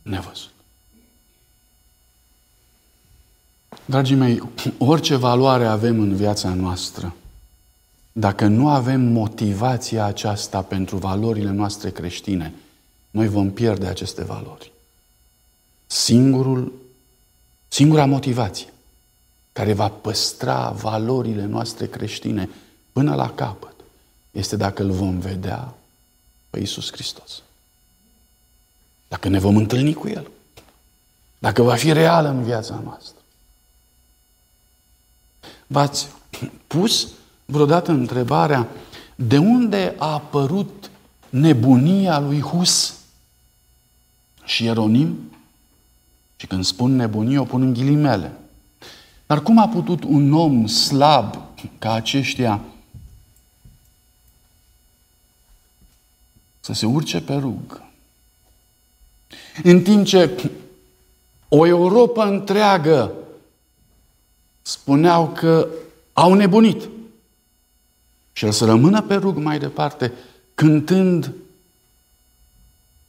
nevăzut. 0.02 0.50
Dragii 3.86 4.16
mei, 4.16 4.42
orice 4.78 5.16
valoare 5.16 5.66
avem 5.66 6.00
în 6.00 6.16
viața 6.16 6.54
noastră, 6.54 7.16
dacă 8.12 8.48
nu 8.48 8.70
avem 8.70 9.02
motivația 9.02 10.06
aceasta 10.06 10.62
pentru 10.62 10.98
valorile 10.98 11.52
noastre 11.52 11.90
creștine, 11.92 12.54
noi 13.10 13.28
vom 13.28 13.52
pierde 13.52 13.88
aceste 13.88 14.24
valori. 14.24 14.71
Singurul, 15.92 16.74
singura 17.68 18.06
motivație 18.06 18.74
care 19.54 19.74
va 19.74 19.88
păstra 19.88 20.70
valorile 20.70 21.46
noastre 21.46 21.88
creștine 21.88 22.50
până 22.92 23.16
la 23.16 23.32
capăt 23.32 23.74
este 24.32 24.56
dacă 24.56 24.84
îl 24.84 24.92
vom 24.92 25.20
vedea 25.20 25.74
pe 26.50 26.60
Iisus 26.60 26.92
Hristos. 26.92 27.42
Dacă 29.08 29.28
ne 29.30 29.40
vom 29.40 29.56
întâlni 29.56 29.94
cu 29.94 30.08
El. 30.08 30.28
Dacă 31.40 31.62
va 31.62 31.76
fi 31.76 31.92
real 31.92 32.26
în 32.26 32.44
viața 32.44 32.82
noastră. 32.84 33.22
V-ați 35.68 36.08
pus 36.68 37.08
vreodată 37.46 37.92
întrebarea 37.92 38.68
de 39.16 39.38
unde 39.38 39.96
a 39.98 40.14
apărut 40.14 40.90
nebunia 41.30 42.20
lui 42.20 42.42
Hus 42.42 42.96
și 44.44 44.64
Ieronim? 44.64 45.31
Și 46.42 46.48
când 46.48 46.66
spun 46.66 46.96
nebunie, 46.96 47.38
o 47.38 47.44
pun 47.44 47.62
în 47.62 47.74
ghilimele. 47.74 48.32
Dar 49.26 49.42
cum 49.42 49.58
a 49.58 49.68
putut 49.68 50.04
un 50.04 50.34
om 50.34 50.68
slab 50.68 51.36
ca 51.80 51.94
aceștia 51.94 52.62
să 56.60 56.74
se 56.74 56.86
urce 56.86 57.22
pe 57.22 57.34
rug. 57.34 57.82
În 59.64 59.82
timp 59.82 60.06
ce 60.06 60.52
o 61.48 61.66
Europa 61.66 62.28
întreagă 62.28 63.12
spuneau 64.62 65.28
că 65.28 65.68
au 66.14 66.34
nebunit. 66.34 66.90
Și 68.34 68.46
el 68.46 68.52
să 68.52 68.66
rămână 68.66 69.02
pe 69.02 69.16
rug 69.16 69.38
mai 69.38 69.60
departe, 69.60 70.14
cântând 70.54 71.34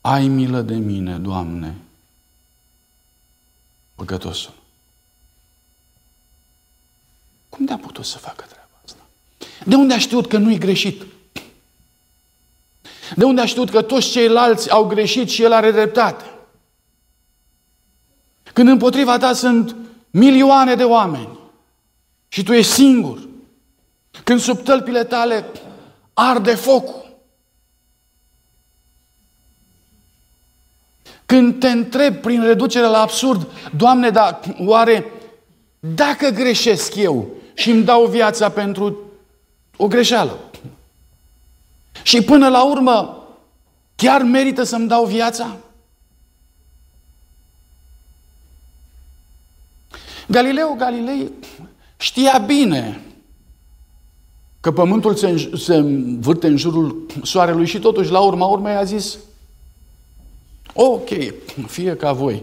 Ai 0.00 0.28
milă 0.28 0.60
de 0.60 0.74
mine, 0.74 1.16
Doamne, 1.18 1.76
păcătosul. 4.04 4.52
Cum 7.48 7.64
de-a 7.64 7.76
putut 7.76 8.04
să 8.04 8.18
facă 8.18 8.44
treaba 8.48 8.80
asta? 8.84 9.00
De 9.64 9.74
unde 9.74 9.94
a 9.94 9.98
știut 9.98 10.26
că 10.26 10.36
nu-i 10.38 10.58
greșit? 10.58 11.02
De 13.16 13.24
unde 13.24 13.40
a 13.40 13.46
știut 13.46 13.70
că 13.70 13.82
toți 13.82 14.10
ceilalți 14.10 14.70
au 14.70 14.84
greșit 14.86 15.28
și 15.30 15.42
el 15.42 15.52
are 15.52 15.70
dreptate? 15.70 16.24
Când 18.52 18.68
împotriva 18.68 19.18
ta 19.18 19.32
sunt 19.32 19.76
milioane 20.10 20.74
de 20.74 20.84
oameni 20.84 21.38
și 22.28 22.42
tu 22.42 22.52
ești 22.52 22.72
singur. 22.72 23.28
Când 24.24 24.40
sub 24.40 24.62
tălpile 24.62 25.04
tale 25.04 25.46
arde 26.14 26.54
focul. 26.54 27.01
Când 31.32 31.58
te 31.58 31.68
întreb 31.68 32.16
prin 32.16 32.42
reducere 32.42 32.86
la 32.86 33.00
absurd, 33.00 33.46
Doamne, 33.76 34.10
dar 34.10 34.40
oare 34.58 35.04
dacă 35.80 36.28
greșesc 36.28 36.94
eu 36.94 37.28
și 37.54 37.70
îmi 37.70 37.84
dau 37.84 38.06
viața 38.06 38.48
pentru 38.48 38.98
o 39.76 39.86
greșeală 39.86 40.38
și 42.02 42.22
până 42.22 42.48
la 42.48 42.64
urmă 42.64 43.26
chiar 43.96 44.22
merită 44.22 44.62
să-mi 44.62 44.88
dau 44.88 45.04
viața? 45.04 45.56
Galileu 50.28 50.74
Galilei 50.78 51.30
știa 51.96 52.38
bine 52.38 53.00
că 54.60 54.72
pământul 54.72 55.14
se, 55.14 55.50
se 55.56 55.74
învârte 55.74 56.46
în 56.46 56.56
jurul 56.56 57.06
soarelui 57.22 57.66
și 57.66 57.78
totuși 57.78 58.10
la 58.10 58.20
urma 58.20 58.46
urmei 58.46 58.74
a 58.74 58.84
zis 58.84 59.18
ok, 60.74 61.08
fie 61.66 61.96
ca 61.96 62.12
voi. 62.12 62.42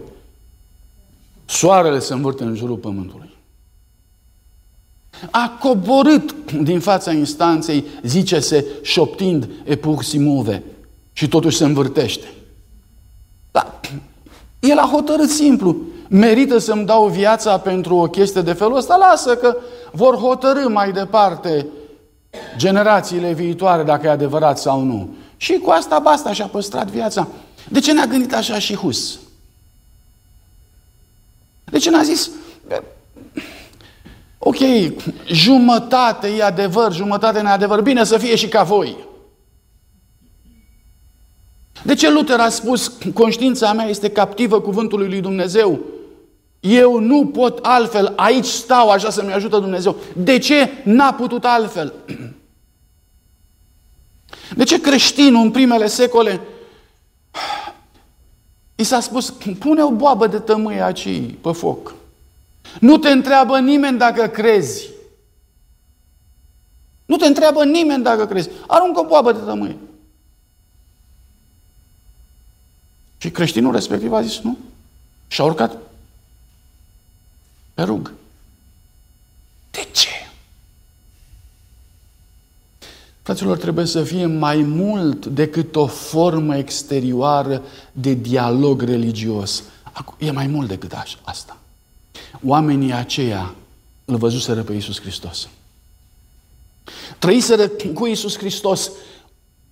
Soarele 1.45 1.99
se 1.99 2.13
învârte 2.13 2.43
în 2.43 2.55
jurul 2.55 2.77
pământului. 2.77 3.29
A 5.31 5.57
coborât 5.61 6.51
din 6.51 6.79
fața 6.79 7.11
instanței, 7.11 7.85
zice-se, 8.03 8.65
șoptind 8.81 9.49
epuximove 9.63 10.63
și 11.13 11.27
totuși 11.27 11.57
se 11.57 11.63
învârtește. 11.63 12.27
Dar 13.51 13.79
el 14.59 14.77
a 14.77 14.89
hotărât 14.91 15.29
simplu 15.29 15.75
merită 16.09 16.57
să-mi 16.57 16.85
dau 16.85 17.07
viața 17.07 17.59
pentru 17.59 17.95
o 17.95 18.07
chestie 18.07 18.41
de 18.41 18.53
felul 18.53 18.77
ăsta, 18.77 18.95
lasă 18.95 19.35
că 19.35 19.57
vor 19.91 20.15
hotărâ 20.15 20.67
mai 20.67 20.91
departe 20.91 21.67
generațiile 22.57 23.33
viitoare 23.33 23.83
dacă 23.83 24.07
e 24.07 24.09
adevărat 24.09 24.57
sau 24.57 24.81
nu. 24.81 25.09
Și 25.37 25.53
cu 25.53 25.69
asta 25.69 25.99
basta 25.99 26.33
și-a 26.33 26.47
păstrat 26.47 26.87
viața. 26.87 27.27
De 27.67 27.79
ce 27.79 27.93
n-a 27.93 28.05
gândit 28.05 28.33
așa 28.33 28.59
și 28.59 28.75
Hus? 28.75 29.19
De 31.63 31.77
ce 31.77 31.89
n-a 31.89 32.03
zis, 32.03 32.29
ok, 34.37 34.57
jumătate 35.25 36.27
e 36.27 36.43
adevăr, 36.43 36.93
jumătate 36.93 37.39
e 37.39 37.47
adevăr, 37.47 37.81
bine 37.81 38.03
să 38.03 38.17
fie 38.17 38.35
și 38.35 38.47
ca 38.47 38.63
voi. 38.63 38.97
De 41.83 41.93
ce 41.93 42.11
Luther 42.11 42.39
a 42.39 42.49
spus, 42.49 42.91
conștiința 43.13 43.73
mea 43.73 43.85
este 43.85 44.09
captivă 44.09 44.61
cuvântului 44.61 45.07
lui 45.07 45.21
Dumnezeu? 45.21 45.79
Eu 46.59 46.99
nu 46.99 47.25
pot 47.25 47.59
altfel, 47.61 48.13
aici 48.15 48.45
stau 48.45 48.89
așa 48.89 49.09
să-mi 49.09 49.33
ajută 49.33 49.59
Dumnezeu. 49.59 49.95
De 50.15 50.37
ce 50.37 50.69
n-a 50.83 51.13
putut 51.13 51.45
altfel? 51.45 51.93
De 54.55 54.63
ce 54.63 54.81
creștinul 54.81 55.41
în 55.41 55.51
primele 55.51 55.87
secole 55.87 56.39
i 58.79 58.83
s-a 58.83 58.99
spus, 58.99 59.33
pune 59.59 59.83
o 59.83 59.91
boabă 59.91 60.27
de 60.27 60.39
tămâie 60.39 60.81
aici 60.81 61.33
pe 61.41 61.51
foc. 61.51 61.93
Nu 62.79 62.97
te 62.97 63.09
întreabă 63.09 63.59
nimeni 63.59 63.97
dacă 63.97 64.27
crezi. 64.27 64.87
Nu 67.05 67.15
te 67.15 67.25
întreabă 67.25 67.65
nimeni 67.65 68.03
dacă 68.03 68.25
crezi. 68.25 68.49
Aruncă 68.67 68.99
o 68.99 69.05
boabă 69.05 69.31
de 69.31 69.39
tămâie. 69.39 69.77
Și 73.17 73.31
creștinul 73.31 73.71
respectiv 73.71 74.13
a 74.13 74.21
zis 74.21 74.39
nu. 74.39 74.57
Și 75.27 75.41
a 75.41 75.43
urcat 75.43 75.77
pe 77.73 77.81
rug. 77.81 78.13
De 79.71 79.87
ce? 79.91 80.18
Fraților, 83.29 83.57
trebuie 83.57 83.85
să 83.85 84.03
fie 84.03 84.25
mai 84.25 84.57
mult 84.57 85.25
decât 85.25 85.75
o 85.75 85.85
formă 85.85 86.57
exterioară 86.57 87.63
de 87.91 88.13
dialog 88.13 88.81
religios. 88.81 89.63
E 90.17 90.31
mai 90.31 90.47
mult 90.47 90.67
decât 90.67 90.91
asta. 91.23 91.57
Oamenii 92.45 92.93
aceia 92.93 93.55
îl 94.05 94.15
văzuseră 94.15 94.61
pe 94.61 94.73
Iisus 94.73 95.01
Hristos. 95.01 95.47
Trăiseră 97.19 97.67
cu 97.93 98.05
Iisus 98.05 98.37
Hristos 98.37 98.91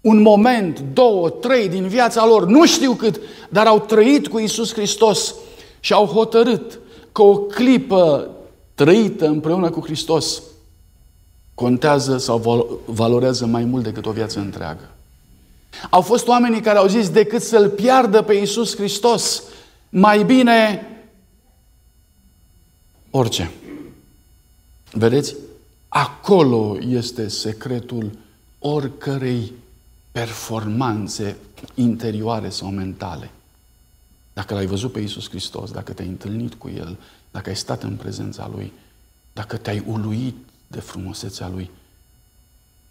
un 0.01 0.21
moment, 0.21 0.79
două, 0.93 1.29
trei 1.29 1.69
din 1.69 1.87
viața 1.87 2.25
lor, 2.25 2.45
nu 2.45 2.65
știu 2.65 2.93
cât, 2.93 3.19
dar 3.49 3.65
au 3.65 3.79
trăit 3.79 4.27
cu 4.27 4.39
Iisus 4.39 4.73
Hristos 4.73 5.33
și 5.79 5.93
au 5.93 6.05
hotărât 6.05 6.79
că 7.11 7.21
o 7.21 7.37
clipă 7.37 8.29
trăită 8.75 9.27
împreună 9.27 9.69
cu 9.69 9.81
Hristos 9.83 10.41
contează 11.57 12.17
sau 12.17 12.81
valorează 12.85 13.45
mai 13.45 13.63
mult 13.63 13.83
decât 13.83 14.05
o 14.05 14.11
viață 14.11 14.39
întreagă. 14.39 14.89
Au 15.89 16.01
fost 16.01 16.27
oamenii 16.27 16.61
care 16.61 16.77
au 16.77 16.87
zis 16.87 17.09
decât 17.09 17.41
să-L 17.41 17.69
piardă 17.69 18.21
pe 18.21 18.33
Iisus 18.33 18.75
Hristos, 18.75 19.43
mai 19.89 20.23
bine 20.23 20.87
orice. 23.09 23.51
Vedeți? 24.91 25.35
Acolo 25.87 26.77
este 26.87 27.27
secretul 27.27 28.11
oricărei 28.59 29.53
performanțe 30.11 31.37
interioare 31.75 32.49
sau 32.49 32.69
mentale. 32.69 33.31
Dacă 34.33 34.53
l-ai 34.53 34.65
văzut 34.65 34.91
pe 34.91 34.99
Iisus 34.99 35.29
Hristos, 35.29 35.71
dacă 35.71 35.93
te-ai 35.93 36.07
întâlnit 36.07 36.53
cu 36.53 36.69
El, 36.69 36.97
dacă 37.31 37.49
ai 37.49 37.55
stat 37.55 37.83
în 37.83 37.95
prezența 37.95 38.51
Lui, 38.55 38.71
dacă 39.33 39.57
te-ai 39.57 39.83
uluit 39.87 40.35
de 40.67 40.79
frumusețea 40.79 41.47
Lui, 41.47 41.71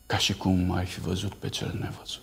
ca 0.07 0.19
și 0.19 0.37
cum 0.37 0.73
ai 0.73 0.87
fi 0.87 1.01
văzut 1.01 1.35
pe 1.35 1.49
cel 1.49 1.77
nevăzut. 1.81 2.23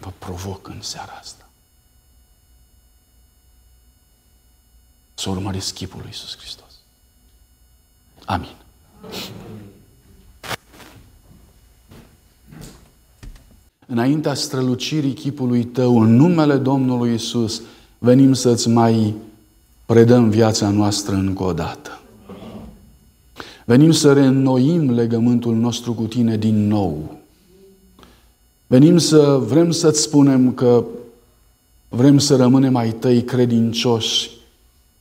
Vă 0.00 0.12
provoc 0.18 0.68
în 0.68 0.82
seara 0.82 1.12
asta. 1.12 1.48
Să 5.14 5.30
urmăriți 5.30 5.74
chipul 5.74 5.98
lui 5.98 6.08
Iisus 6.08 6.36
Hristos. 6.36 6.72
Amin. 8.24 8.54
Înaintea 13.86 14.34
strălucirii 14.34 15.14
chipului 15.14 15.64
tău, 15.64 16.00
în 16.00 16.16
numele 16.16 16.56
Domnului 16.56 17.14
Isus, 17.14 17.62
venim 17.98 18.32
să-ți 18.32 18.68
mai 18.68 19.14
predăm 19.86 20.30
viața 20.30 20.70
noastră 20.70 21.14
încă 21.14 21.42
o 21.42 21.52
dată. 21.52 22.00
Venim 23.68 23.90
să 23.90 24.12
reînnoim 24.12 24.90
legământul 24.90 25.54
nostru 25.54 25.92
cu 25.92 26.02
tine 26.02 26.36
din 26.36 26.66
nou. 26.66 27.16
Venim 28.66 28.98
să 28.98 29.40
vrem 29.46 29.70
să-ți 29.70 30.02
spunem 30.02 30.52
că 30.52 30.84
vrem 31.88 32.18
să 32.18 32.36
rămânem 32.36 32.72
mai 32.72 32.92
tăi 32.92 33.22
credincioși 33.22 34.30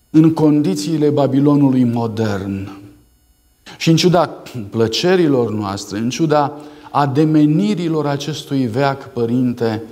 în 0.09 0.33
condițiile 0.33 1.09
Babilonului 1.09 1.83
modern. 1.83 2.69
Și 3.77 3.89
în 3.89 3.95
ciuda 3.95 4.27
plăcerilor 4.69 5.51
noastre, 5.51 5.97
în 5.97 6.09
ciuda 6.09 6.57
ademenirilor 6.91 8.07
acestui 8.07 8.67
veac 8.67 9.13
părinte, 9.13 9.83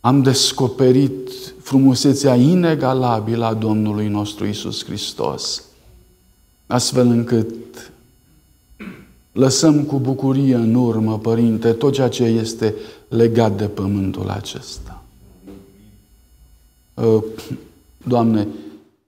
am 0.00 0.22
descoperit 0.22 1.30
frumusețea 1.62 2.34
inegalabilă 2.34 3.44
a 3.44 3.54
Domnului 3.54 4.08
nostru 4.08 4.46
Isus 4.46 4.84
Hristos, 4.84 5.64
astfel 6.70 7.06
încât 7.06 7.92
lăsăm 9.32 9.84
cu 9.84 9.98
bucurie 9.98 10.54
în 10.54 10.74
urmă, 10.74 11.18
Părinte, 11.18 11.72
tot 11.72 11.92
ceea 11.92 12.08
ce 12.08 12.24
este 12.24 12.74
legat 13.08 13.56
de 13.56 13.66
pământul 13.66 14.28
acesta. 14.28 15.02
Ă, 16.96 17.24
Doamne, 18.06 18.48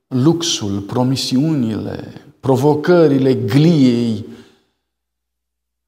luxul, 0.08 0.80
promisiunile, 0.80 2.24
provocările 2.40 3.34
gliei, 3.34 4.24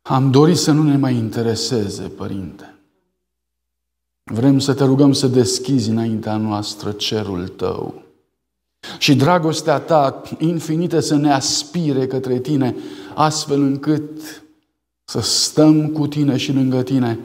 am 0.03 0.31
dorit 0.31 0.57
să 0.57 0.72
nu 0.72 0.83
ne 0.83 0.97
mai 0.97 1.14
intereseze, 1.14 2.03
Părinte. 2.03 2.75
Vrem 4.22 4.59
să 4.59 4.75
te 4.75 4.85
rugăm 4.85 5.12
să 5.12 5.27
deschizi 5.27 5.91
înaintea 5.91 6.37
noastră 6.37 6.93
cerul 6.93 7.49
tău. 7.49 8.03
Și 8.99 9.14
dragostea 9.14 9.78
ta 9.78 10.22
infinită 10.39 11.01
să 11.01 11.16
ne 11.16 11.32
aspire 11.32 12.07
către 12.07 12.39
tine, 12.39 12.76
astfel 13.14 13.61
încât 13.61 14.03
să 15.05 15.20
stăm 15.20 15.89
cu 15.89 16.07
tine 16.07 16.37
și 16.37 16.53
lângă 16.53 16.82
tine 16.82 17.18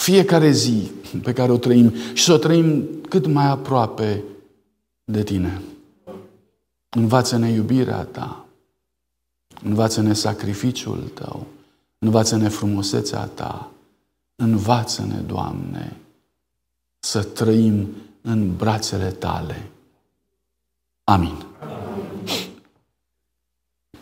fiecare 0.00 0.50
zi 0.50 0.90
pe 1.22 1.32
care 1.32 1.52
o 1.52 1.56
trăim 1.56 1.92
și 2.12 2.24
să 2.24 2.32
o 2.32 2.36
trăim 2.36 2.88
cât 3.08 3.26
mai 3.26 3.46
aproape 3.46 4.22
de 5.04 5.22
tine. 5.22 5.62
Învață-ne 6.88 7.50
iubirea 7.50 8.04
ta, 8.04 8.46
învață-ne 9.62 10.12
sacrificiul 10.12 11.10
tău, 11.14 11.46
învață-ne 11.98 12.48
frumusețea 12.48 13.24
ta, 13.24 13.70
învață-ne, 14.36 15.20
Doamne, 15.26 15.96
să 16.98 17.22
trăim 17.22 17.88
în 18.20 18.56
brațele 18.56 19.10
tale. 19.10 19.70
Amin. 21.10 21.34